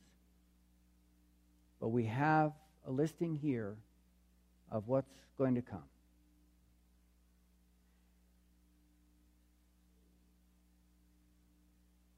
but 1.79 1.89
we 1.89 2.05
have 2.05 2.51
a 2.87 2.91
listing 2.91 3.35
here 3.35 3.75
of 4.71 4.87
what's 4.87 5.13
going 5.37 5.55
to 5.55 5.61
come. 5.61 5.83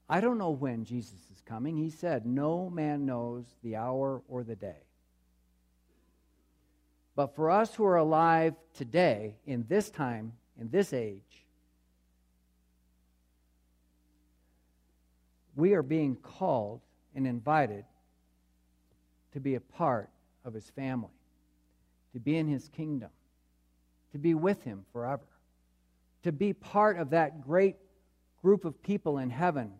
I 0.08 0.20
don't 0.20 0.38
know 0.38 0.50
when 0.50 0.84
Jesus 0.84 1.18
is 1.30 1.42
coming. 1.44 1.76
He 1.76 1.90
said, 1.90 2.24
No 2.24 2.70
man 2.70 3.04
knows 3.04 3.44
the 3.62 3.76
hour 3.76 4.22
or 4.26 4.42
the 4.42 4.56
day. 4.56 4.86
But 7.14 7.34
for 7.34 7.50
us 7.50 7.74
who 7.74 7.84
are 7.84 7.96
alive 7.96 8.54
today, 8.74 9.36
in 9.44 9.66
this 9.68 9.90
time, 9.90 10.32
in 10.58 10.70
this 10.70 10.92
age, 10.92 11.44
we 15.58 15.74
are 15.74 15.82
being 15.82 16.14
called 16.14 16.80
and 17.16 17.26
invited 17.26 17.84
to 19.32 19.40
be 19.40 19.56
a 19.56 19.60
part 19.60 20.08
of 20.44 20.54
his 20.54 20.70
family, 20.70 21.10
to 22.12 22.20
be 22.20 22.36
in 22.36 22.46
his 22.46 22.68
kingdom, 22.68 23.10
to 24.12 24.18
be 24.18 24.34
with 24.34 24.62
him 24.62 24.84
forever, 24.92 25.26
to 26.22 26.30
be 26.30 26.52
part 26.52 26.96
of 26.96 27.10
that 27.10 27.42
great 27.44 27.74
group 28.40 28.64
of 28.64 28.80
people 28.84 29.18
in 29.18 29.30
heaven. 29.30 29.72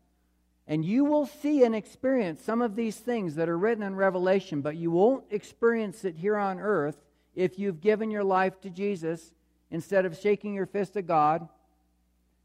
And 0.67 0.85
you 0.85 1.05
will 1.05 1.27
see 1.27 1.63
and 1.63 1.77
experience 1.77 2.43
some 2.43 2.61
of 2.61 2.75
these 2.75 2.97
things 2.97 3.37
that 3.37 3.49
are 3.49 3.57
written 3.57 3.85
in 3.85 3.95
Revelation, 3.95 4.63
but 4.63 4.77
you 4.77 4.91
won't 4.91 5.27
experience 5.31 6.05
it 6.05 6.17
here 6.17 6.37
on 6.37 6.59
earth 6.59 6.99
if 7.37 7.57
you've 7.57 7.81
given 7.81 8.11
your 8.11 8.25
life 8.25 8.61
to 8.63 8.69
Jesus 8.69 9.33
instead 9.71 10.05
of 10.05 10.19
shaking 10.19 10.55
your 10.55 10.67
fist 10.67 10.97
at 10.97 11.07
God 11.07 11.49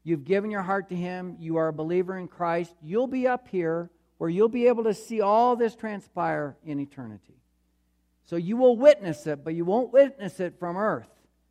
You've 0.04 0.24
given 0.24 0.50
your 0.50 0.62
heart 0.62 0.90
to 0.90 0.94
Him. 0.94 1.36
You 1.40 1.56
are 1.56 1.68
a 1.68 1.72
believer 1.72 2.16
in 2.18 2.28
Christ. 2.28 2.74
You'll 2.82 3.06
be 3.06 3.26
up 3.26 3.48
here 3.48 3.90
where 4.18 4.30
you'll 4.30 4.48
be 4.48 4.68
able 4.68 4.84
to 4.84 4.94
see 4.94 5.22
all 5.22 5.56
this 5.56 5.74
transpire 5.74 6.56
in 6.64 6.78
eternity. 6.78 7.34
So 8.26 8.36
you 8.36 8.56
will 8.56 8.76
witness 8.76 9.26
it, 9.26 9.44
but 9.44 9.54
you 9.54 9.64
won't 9.64 9.92
witness 9.92 10.40
it 10.40 10.58
from 10.58 10.76
earth. 10.76 11.08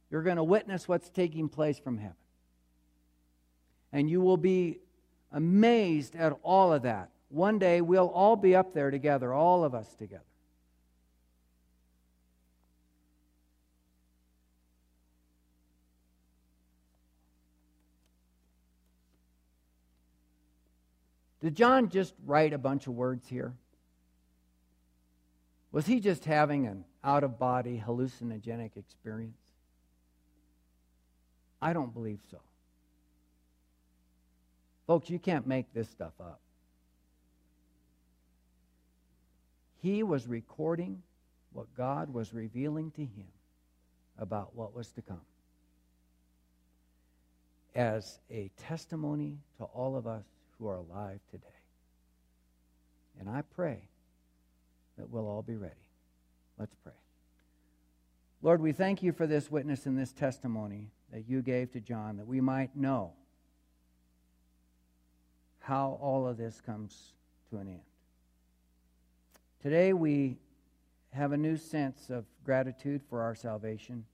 You're 0.10 0.24
going 0.24 0.38
to 0.38 0.44
witness 0.44 0.88
what's 0.88 1.10
taking 1.10 1.50
place 1.50 1.80
from 1.80 1.98
heaven. 1.98 2.16
And 3.92 4.10
you 4.10 4.22
will 4.22 4.38
be 4.38 4.80
amazed 5.32 6.16
at 6.16 6.34
all 6.44 6.72
of 6.74 6.84
that. 6.84 7.10
One 7.30 7.58
day 7.58 7.82
we'll 7.82 8.10
all 8.10 8.36
be 8.36 8.56
up 8.56 8.74
there 8.74 8.92
together, 8.92 9.34
all 9.34 9.63
of 9.63 9.74
us 9.74 9.92
together. 9.96 10.24
Did 21.43 21.56
John 21.56 21.89
just 21.89 22.13
write 22.25 22.53
a 22.53 22.58
bunch 22.58 22.88
of 22.88 22.93
words 22.93 23.27
here? 23.27 23.53
Was 25.73 25.86
he 25.86 25.99
just 25.99 26.23
having 26.23 26.67
an 26.67 26.86
out 27.03 27.25
of 27.25 27.38
body 27.38 27.84
hallucinogenic 27.86 28.77
experience? 28.77 29.41
I 31.62 31.73
don't 31.73 31.93
believe 31.93 32.21
so. 32.32 32.38
Folks, 34.88 35.10
you 35.10 35.19
can't 35.19 35.45
make 35.45 35.73
this 35.73 35.89
stuff 35.89 36.13
up. 36.21 36.39
He 39.82 40.01
was 40.01 40.27
recording 40.27 41.03
what 41.51 41.67
God 41.75 42.13
was 42.13 42.34
revealing 42.34 42.91
to 42.91 43.01
him 43.01 43.27
about 44.17 44.56
what 44.56 44.73
was 44.73 44.91
to 44.91 45.01
come 45.01 45.19
as 47.75 48.19
a 48.32 48.49
testimony 48.58 49.39
to 49.58 49.65
all 49.65 49.97
of 49.97 50.08
us 50.08 50.23
who 50.63 50.69
are 50.69 50.78
alive 50.78 51.19
today. 51.30 51.45
And 53.19 53.30
I 53.30 53.41
pray 53.41 53.89
that 54.97 55.10
we'll 55.10 55.28
all 55.28 55.41
be 55.41 55.58
ready. 55.58 55.73
Let's 56.58 56.73
pray. 56.84 56.93
Lord, 58.41 58.62
we 58.62 58.71
thank 58.71 59.04
you 59.04 59.12
for 59.12 59.28
this 59.28 59.52
witness 59.52 59.86
and 59.86 59.97
this 59.97 60.13
testimony 60.13 60.91
that 61.12 61.28
you 61.28 61.41
gave 61.41 61.71
to 61.73 61.82
John, 61.82 62.15
that 62.15 62.28
we 62.28 62.39
might 62.39 62.78
know 62.78 63.12
how 65.60 65.97
all 66.02 66.26
of 66.28 66.38
this 66.38 66.62
comes 66.62 67.12
to 67.49 67.58
an 67.58 67.67
end. 67.67 67.82
Today 69.62 69.91
we 69.91 70.38
have 71.12 71.34
a 71.34 71.38
new 71.38 71.58
sense 71.58 72.10
of 72.10 72.23
gratitude 72.45 73.02
for 73.10 73.21
our 73.21 73.36
salvation, 73.36 74.06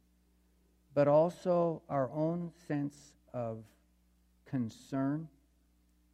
but 0.95 1.07
also 1.07 1.83
our 1.89 2.09
own 2.11 2.51
sense 2.67 3.13
of 3.33 3.59
concern 4.47 5.27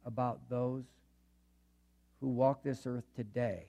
about 0.06 0.48
those 0.48 0.84
who 2.20 2.28
walk 2.28 2.62
this 2.62 2.86
earth 2.86 3.04
today 3.14 3.66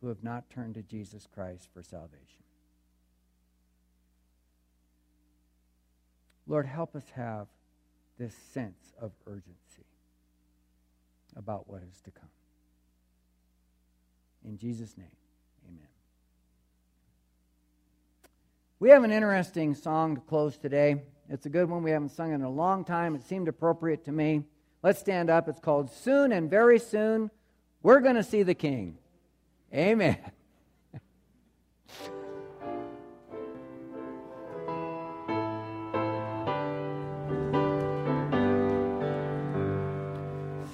who 0.00 0.08
have 0.08 0.22
not 0.22 0.48
turned 0.48 0.74
to 0.76 0.82
Jesus 0.82 1.26
Christ 1.34 1.68
for 1.74 1.82
salvation. 1.82 2.44
Lord, 6.46 6.66
help 6.66 6.96
us 6.96 7.04
have 7.14 7.48
this 8.18 8.34
sense 8.52 8.92
of 9.00 9.12
urgency 9.26 9.84
about 11.36 11.68
what 11.68 11.82
is 11.82 12.00
to 12.02 12.10
come. 12.10 12.30
In 14.44 14.56
Jesus' 14.56 14.96
name, 14.96 15.06
amen. 15.68 15.88
We 18.80 18.90
have 18.90 19.04
an 19.04 19.10
interesting 19.10 19.74
song 19.74 20.14
to 20.14 20.20
close 20.22 20.56
today. 20.56 21.02
It's 21.28 21.44
a 21.44 21.50
good 21.50 21.68
one. 21.68 21.82
We 21.82 21.90
haven't 21.90 22.10
sung 22.10 22.32
in 22.32 22.42
a 22.42 22.50
long 22.50 22.84
time. 22.84 23.14
It 23.14 23.22
seemed 23.24 23.48
appropriate 23.48 24.04
to 24.04 24.12
me. 24.12 24.44
Let's 24.82 25.00
stand 25.00 25.28
up. 25.30 25.48
It's 25.48 25.60
called 25.60 25.90
Soon 25.90 26.32
and 26.32 26.48
Very 26.48 26.78
Soon 26.78 27.30
We're 27.82 28.00
Going 28.00 28.16
to 28.16 28.22
See 28.22 28.42
the 28.42 28.54
King. 28.54 28.98
Amen. 29.74 30.18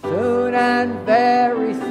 soon 0.03 0.55
and 0.55 1.07
very 1.07 1.75
soon. 1.75 1.84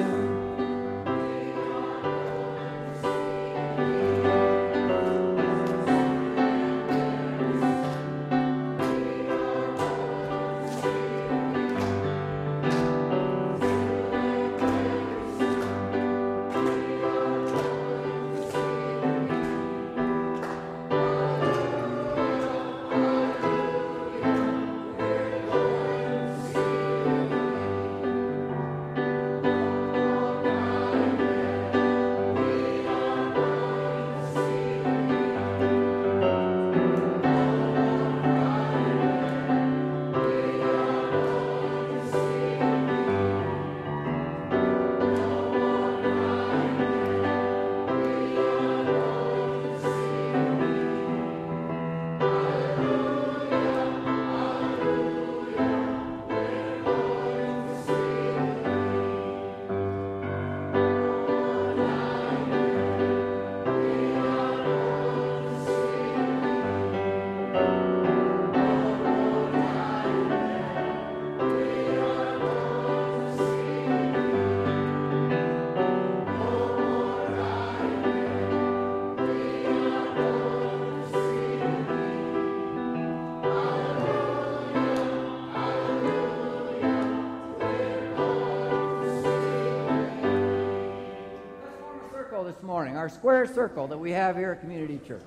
Our 93.04 93.10
square 93.10 93.46
circle 93.46 93.86
that 93.86 93.98
we 93.98 94.12
have 94.12 94.38
here 94.38 94.54
at 94.54 94.62
Community 94.62 94.98
Church. 95.06 95.26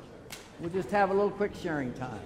We'll 0.61 0.71
just 0.71 0.91
have 0.93 1.11
a 1.11 1.12
little 1.12 1.29
quick 1.31 1.53
sharing 1.62 1.93
time. 1.93 2.19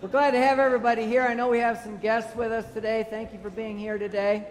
We're 0.00 0.08
glad 0.08 0.30
to 0.30 0.38
have 0.38 0.58
everybody 0.58 1.04
here. 1.04 1.20
I 1.20 1.34
know 1.34 1.50
we 1.50 1.58
have 1.58 1.82
some 1.82 1.98
guests 1.98 2.34
with 2.34 2.50
us 2.50 2.64
today. 2.72 3.06
Thank 3.10 3.34
you 3.34 3.38
for 3.40 3.50
being 3.50 3.78
here 3.78 3.98
today. 3.98 4.46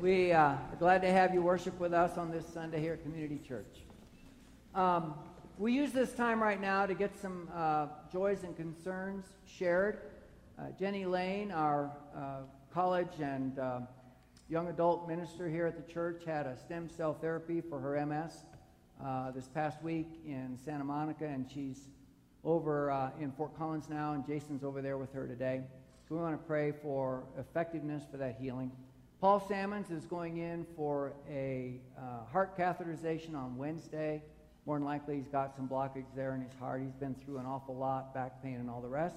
We 0.00 0.32
uh, 0.32 0.40
are 0.40 0.58
glad 0.80 1.02
to 1.02 1.12
have 1.12 1.32
you 1.32 1.40
worship 1.40 1.78
with 1.78 1.92
us 1.92 2.18
on 2.18 2.32
this 2.32 2.44
Sunday 2.52 2.80
here 2.80 2.94
at 2.94 3.04
Community 3.04 3.40
Church. 3.46 3.84
Um, 4.74 5.14
we 5.62 5.72
use 5.72 5.92
this 5.92 6.12
time 6.12 6.42
right 6.42 6.60
now 6.60 6.86
to 6.86 6.92
get 6.92 7.16
some 7.16 7.48
uh, 7.54 7.86
joys 8.12 8.42
and 8.42 8.56
concerns 8.56 9.26
shared. 9.46 10.00
Uh, 10.58 10.64
Jenny 10.76 11.06
Lane, 11.06 11.52
our 11.52 11.92
uh, 12.16 12.38
college 12.74 13.20
and 13.20 13.56
uh, 13.60 13.78
young 14.48 14.66
adult 14.66 15.06
minister 15.06 15.48
here 15.48 15.68
at 15.68 15.76
the 15.76 15.92
church, 15.92 16.24
had 16.26 16.46
a 16.46 16.56
stem 16.56 16.90
cell 16.90 17.14
therapy 17.14 17.60
for 17.60 17.78
her 17.78 18.04
MS 18.04 18.38
uh, 19.04 19.30
this 19.30 19.46
past 19.46 19.80
week 19.84 20.08
in 20.26 20.58
Santa 20.64 20.82
Monica, 20.82 21.26
and 21.26 21.48
she's 21.48 21.90
over 22.42 22.90
uh, 22.90 23.10
in 23.20 23.30
Fort 23.30 23.56
Collins 23.56 23.88
now, 23.88 24.14
and 24.14 24.26
Jason's 24.26 24.64
over 24.64 24.82
there 24.82 24.98
with 24.98 25.12
her 25.12 25.28
today. 25.28 25.60
So 26.08 26.16
we 26.16 26.22
want 26.22 26.36
to 26.40 26.44
pray 26.44 26.72
for 26.82 27.22
effectiveness 27.38 28.02
for 28.10 28.16
that 28.16 28.36
healing. 28.40 28.72
Paul 29.20 29.38
Salmons 29.46 29.92
is 29.92 30.06
going 30.06 30.38
in 30.38 30.66
for 30.74 31.12
a 31.30 31.78
heart 32.32 32.58
catheterization 32.58 33.36
on 33.36 33.56
Wednesday. 33.56 34.24
More 34.64 34.78
than 34.78 34.86
likely, 34.86 35.16
he's 35.16 35.26
got 35.26 35.56
some 35.56 35.68
blockage 35.68 36.06
there 36.14 36.34
in 36.34 36.40
his 36.40 36.54
heart. 36.54 36.82
He's 36.82 36.94
been 36.94 37.16
through 37.24 37.38
an 37.38 37.46
awful 37.46 37.74
lot, 37.74 38.14
back 38.14 38.40
pain 38.42 38.56
and 38.56 38.70
all 38.70 38.80
the 38.80 38.88
rest. 38.88 39.16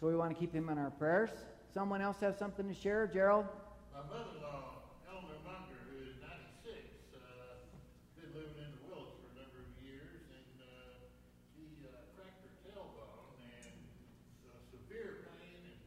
So 0.00 0.08
we 0.08 0.16
want 0.16 0.34
to 0.34 0.38
keep 0.38 0.52
him 0.52 0.68
in 0.68 0.78
our 0.78 0.90
prayers. 0.90 1.30
Someone 1.72 2.02
else 2.02 2.18
have 2.20 2.36
something 2.36 2.66
to 2.66 2.74
share? 2.74 3.06
Gerald? 3.06 3.46
My 3.94 4.02
mother-in-law, 4.10 4.82
Eleanor 5.06 5.38
Munger, 5.46 5.78
who 5.86 6.02
is 6.10 6.18
96, 6.18 6.74
uh, 7.14 7.62
been 8.18 8.34
living 8.34 8.58
in 8.58 8.70
the 8.74 8.82
Willis 8.90 9.14
for 9.22 9.30
a 9.30 9.46
number 9.46 9.62
of 9.62 9.70
years, 9.78 10.26
and 10.34 10.50
uh, 10.58 11.06
she 11.54 11.78
uh, 11.86 11.94
cracked 12.18 12.42
her 12.42 12.50
tailbone 12.66 13.38
and 13.46 13.78
uh, 14.50 14.58
severe 14.74 15.30
pain 15.38 15.70
and 15.70 15.78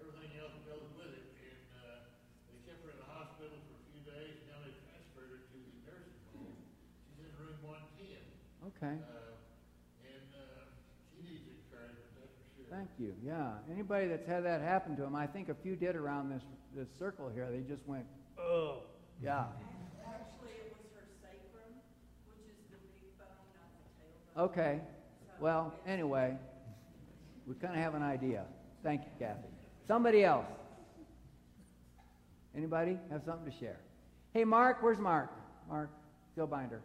everything 0.00 0.32
else 0.40 0.56
goes 0.64 0.88
with 0.96 1.12
it. 1.12 1.28
And 1.44 1.60
uh, 1.76 2.08
110. 2.64 2.64
Okay. 2.64 2.72
Uh, 2.72 3.52
and 3.52 3.68
uh, 3.68 3.76
she 3.76 3.80
needs 4.16 4.48
encouragement, 4.48 4.48
that's 4.48 4.48
for 4.48 4.53
sure. 11.70 11.80
Thank 12.70 12.88
you. 12.98 13.14
Yeah. 13.24 13.52
Anybody 13.70 14.08
that's 14.08 14.26
had 14.26 14.44
that 14.44 14.60
happen 14.60 14.96
to 14.96 15.02
them, 15.02 15.14
I 15.14 15.26
think 15.26 15.48
a 15.48 15.54
few 15.54 15.76
did 15.76 15.94
around 15.94 16.30
this 16.30 16.42
this 16.74 16.88
circle 16.98 17.30
here. 17.32 17.48
They 17.50 17.60
just 17.60 17.86
went, 17.86 18.04
oh, 18.36 18.82
yeah. 19.22 19.44
Actually, 20.04 20.50
it 20.50 20.74
was 20.76 20.90
her 20.96 21.06
sacrum, 21.22 21.70
which 22.26 22.50
is 22.50 22.56
the 22.70 22.76
big 22.98 23.16
bone, 23.16 23.28
not 23.54 23.70
the 23.78 24.42
tailbone. 24.42 24.50
Okay. 24.50 24.80
Well, 25.40 25.72
anyway, 25.86 26.36
we 27.46 27.54
kind 27.54 27.74
of 27.74 27.80
have 27.80 27.94
an 27.94 28.02
idea. 28.02 28.44
Thank 28.82 29.02
you, 29.02 29.10
Kathy. 29.24 29.48
Somebody 29.86 30.24
else. 30.24 30.46
Anybody 32.56 32.98
have 33.10 33.22
something 33.24 33.50
to 33.50 33.58
share? 33.58 33.78
Hey, 34.32 34.44
Mark, 34.44 34.78
where's 34.80 34.98
Mark? 34.98 35.30
Mark, 35.68 35.90
Phil 36.34 36.46
Binder. 36.46 36.80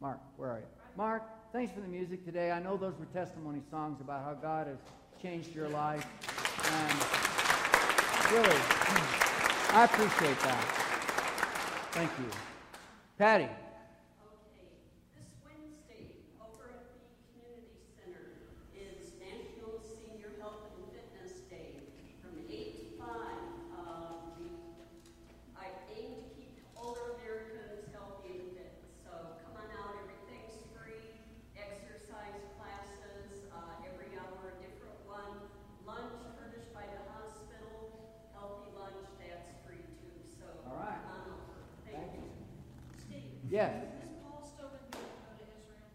Mark, 0.00 0.20
where 0.36 0.50
are 0.50 0.58
you? 0.58 0.64
Mark, 0.96 1.22
thanks 1.52 1.72
for 1.72 1.80
the 1.80 1.88
music 1.88 2.24
today. 2.24 2.50
I 2.50 2.60
know 2.60 2.76
those 2.76 2.94
were 2.98 3.06
testimony 3.06 3.60
songs 3.70 4.00
about 4.00 4.24
how 4.24 4.34
God 4.34 4.66
has 4.68 4.78
changed 5.20 5.54
your 5.54 5.68
life. 5.68 6.06
And 6.72 8.32
really, 8.32 8.60
I 9.72 9.84
appreciate 9.84 10.38
that. 10.40 10.64
Thank 11.92 12.10
you. 12.18 12.30
Patty. 13.18 13.44
Okay, 13.44 14.70
this 15.18 15.30
Wednesday 15.42 16.14
over 16.38 16.70
at 16.70 16.86
the 16.94 17.02
community 17.34 17.74
center 17.98 18.38
is 18.78 19.10
National 19.18 19.82
Senior 19.82 20.30
Health 20.38 20.62
and 20.78 20.86
Fitness 20.94 21.42
Day 21.50 21.74
from 22.22 22.38
eight 22.46 22.78
to 22.78 23.02
five. 23.02 23.42
Um, 23.74 24.38
we, 24.38 24.46
I 25.58 25.66
aim 25.90 26.22
to 26.22 26.26
keep 26.38 26.62
older 26.78 27.18
Americans 27.18 27.90
healthy 27.90 28.38
and 28.38 28.46
fit, 28.54 28.78
so 29.02 29.10
come 29.42 29.58
on 29.58 29.66
out, 29.82 29.98
everything's 30.06 30.62
free, 30.70 31.18
exercise 31.58 32.46
classes, 32.54 33.42
uh, 33.50 33.82
every 33.82 34.14
hour 34.14 34.54
a 34.54 34.56
different 34.62 34.94
one. 35.10 35.34
Lunch 35.82 36.14
furnished 36.38 36.70
by 36.70 36.86
the 36.86 37.02
hospital, 37.10 37.90
healthy 38.36 38.70
lunch, 38.78 39.02
that's 39.18 39.50
free 39.66 39.82
too, 39.98 40.14
so 40.38 40.46
All 40.70 40.78
right. 40.78 41.02
come 41.02 41.18
on 41.18 41.24
over. 41.34 41.58
Thank 41.88 42.14
Thank 42.14 42.22
you. 42.22 42.28
Steve, 43.08 43.37
Yes. 43.50 43.72
is 43.72 44.10
Paul 44.22 44.42
still 44.44 44.68
going 44.68 44.80
to 44.90 44.98
be 44.98 45.04
able 45.04 45.08
to 45.08 45.38
go 45.38 45.44
to 45.44 45.56
Israel? 45.60 45.86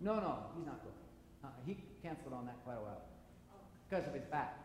No, 0.00 0.14
no, 0.14 0.36
he's 0.56 0.66
not 0.66 0.80
going. 0.82 0.94
Uh, 1.44 1.48
he 1.66 1.76
canceled 2.02 2.32
on 2.32 2.46
that 2.46 2.56
quite 2.64 2.76
a 2.76 2.80
while 2.80 3.02
because 3.88 4.06
of 4.06 4.14
his 4.14 4.24
back. 4.24 4.58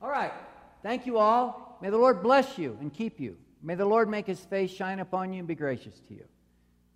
All 0.00 0.10
right. 0.10 0.32
Thank 0.82 1.06
you 1.06 1.18
all. 1.18 1.78
May 1.80 1.90
the 1.90 1.96
Lord 1.96 2.22
bless 2.22 2.58
you 2.58 2.76
and 2.80 2.92
keep 2.92 3.18
you. 3.18 3.36
May 3.62 3.74
the 3.74 3.86
Lord 3.86 4.08
make 4.08 4.26
his 4.26 4.40
face 4.40 4.70
shine 4.70 5.00
upon 5.00 5.32
you 5.32 5.38
and 5.38 5.48
be 5.48 5.54
gracious 5.54 5.98
to 6.08 6.14
you. 6.14 6.24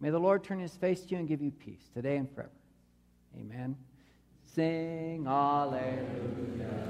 May 0.00 0.10
the 0.10 0.18
Lord 0.18 0.44
turn 0.44 0.60
his 0.60 0.76
face 0.76 1.00
to 1.02 1.10
you 1.12 1.16
and 1.18 1.26
give 1.26 1.40
you 1.40 1.50
peace 1.50 1.88
today 1.94 2.16
and 2.16 2.30
forever. 2.30 2.50
Amen. 3.40 3.76
Sing 4.54 5.24
hallelujah. 5.24 6.87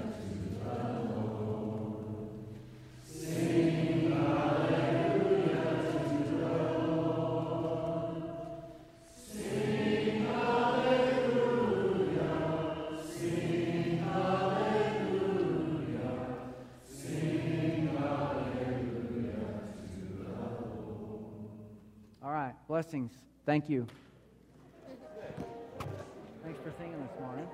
Blessings. 22.79 23.11
Thank 23.45 23.69
you. 23.69 23.89
Thanks 26.45 26.61
for 26.63 26.73
singing 26.79 26.95
this 27.03 27.21
morning. 27.21 27.49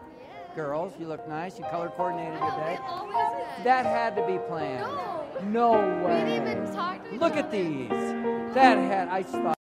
Girls, 0.54 0.92
you 1.00 1.06
look 1.06 1.26
nice. 1.26 1.58
You 1.58 1.64
color 1.70 1.88
coordinated 1.88 2.38
oh, 2.42 2.50
today. 2.50 2.74
It 2.74 2.80
always 2.84 3.14
is. 3.56 3.64
That 3.64 3.86
had 3.86 4.16
to 4.16 4.26
be 4.26 4.36
planned. 4.46 4.82
No. 4.82 5.40
No 5.44 5.96
We 5.96 6.04
way. 6.04 6.24
didn't 6.26 6.58
even 6.58 6.74
talk 6.74 7.02
to 7.04 7.14
each 7.14 7.20
Look 7.22 7.38
at 7.38 7.50
these. 7.50 7.88
That 7.88 8.76
had 8.76 9.08
I 9.08 9.22
thought 9.22 9.53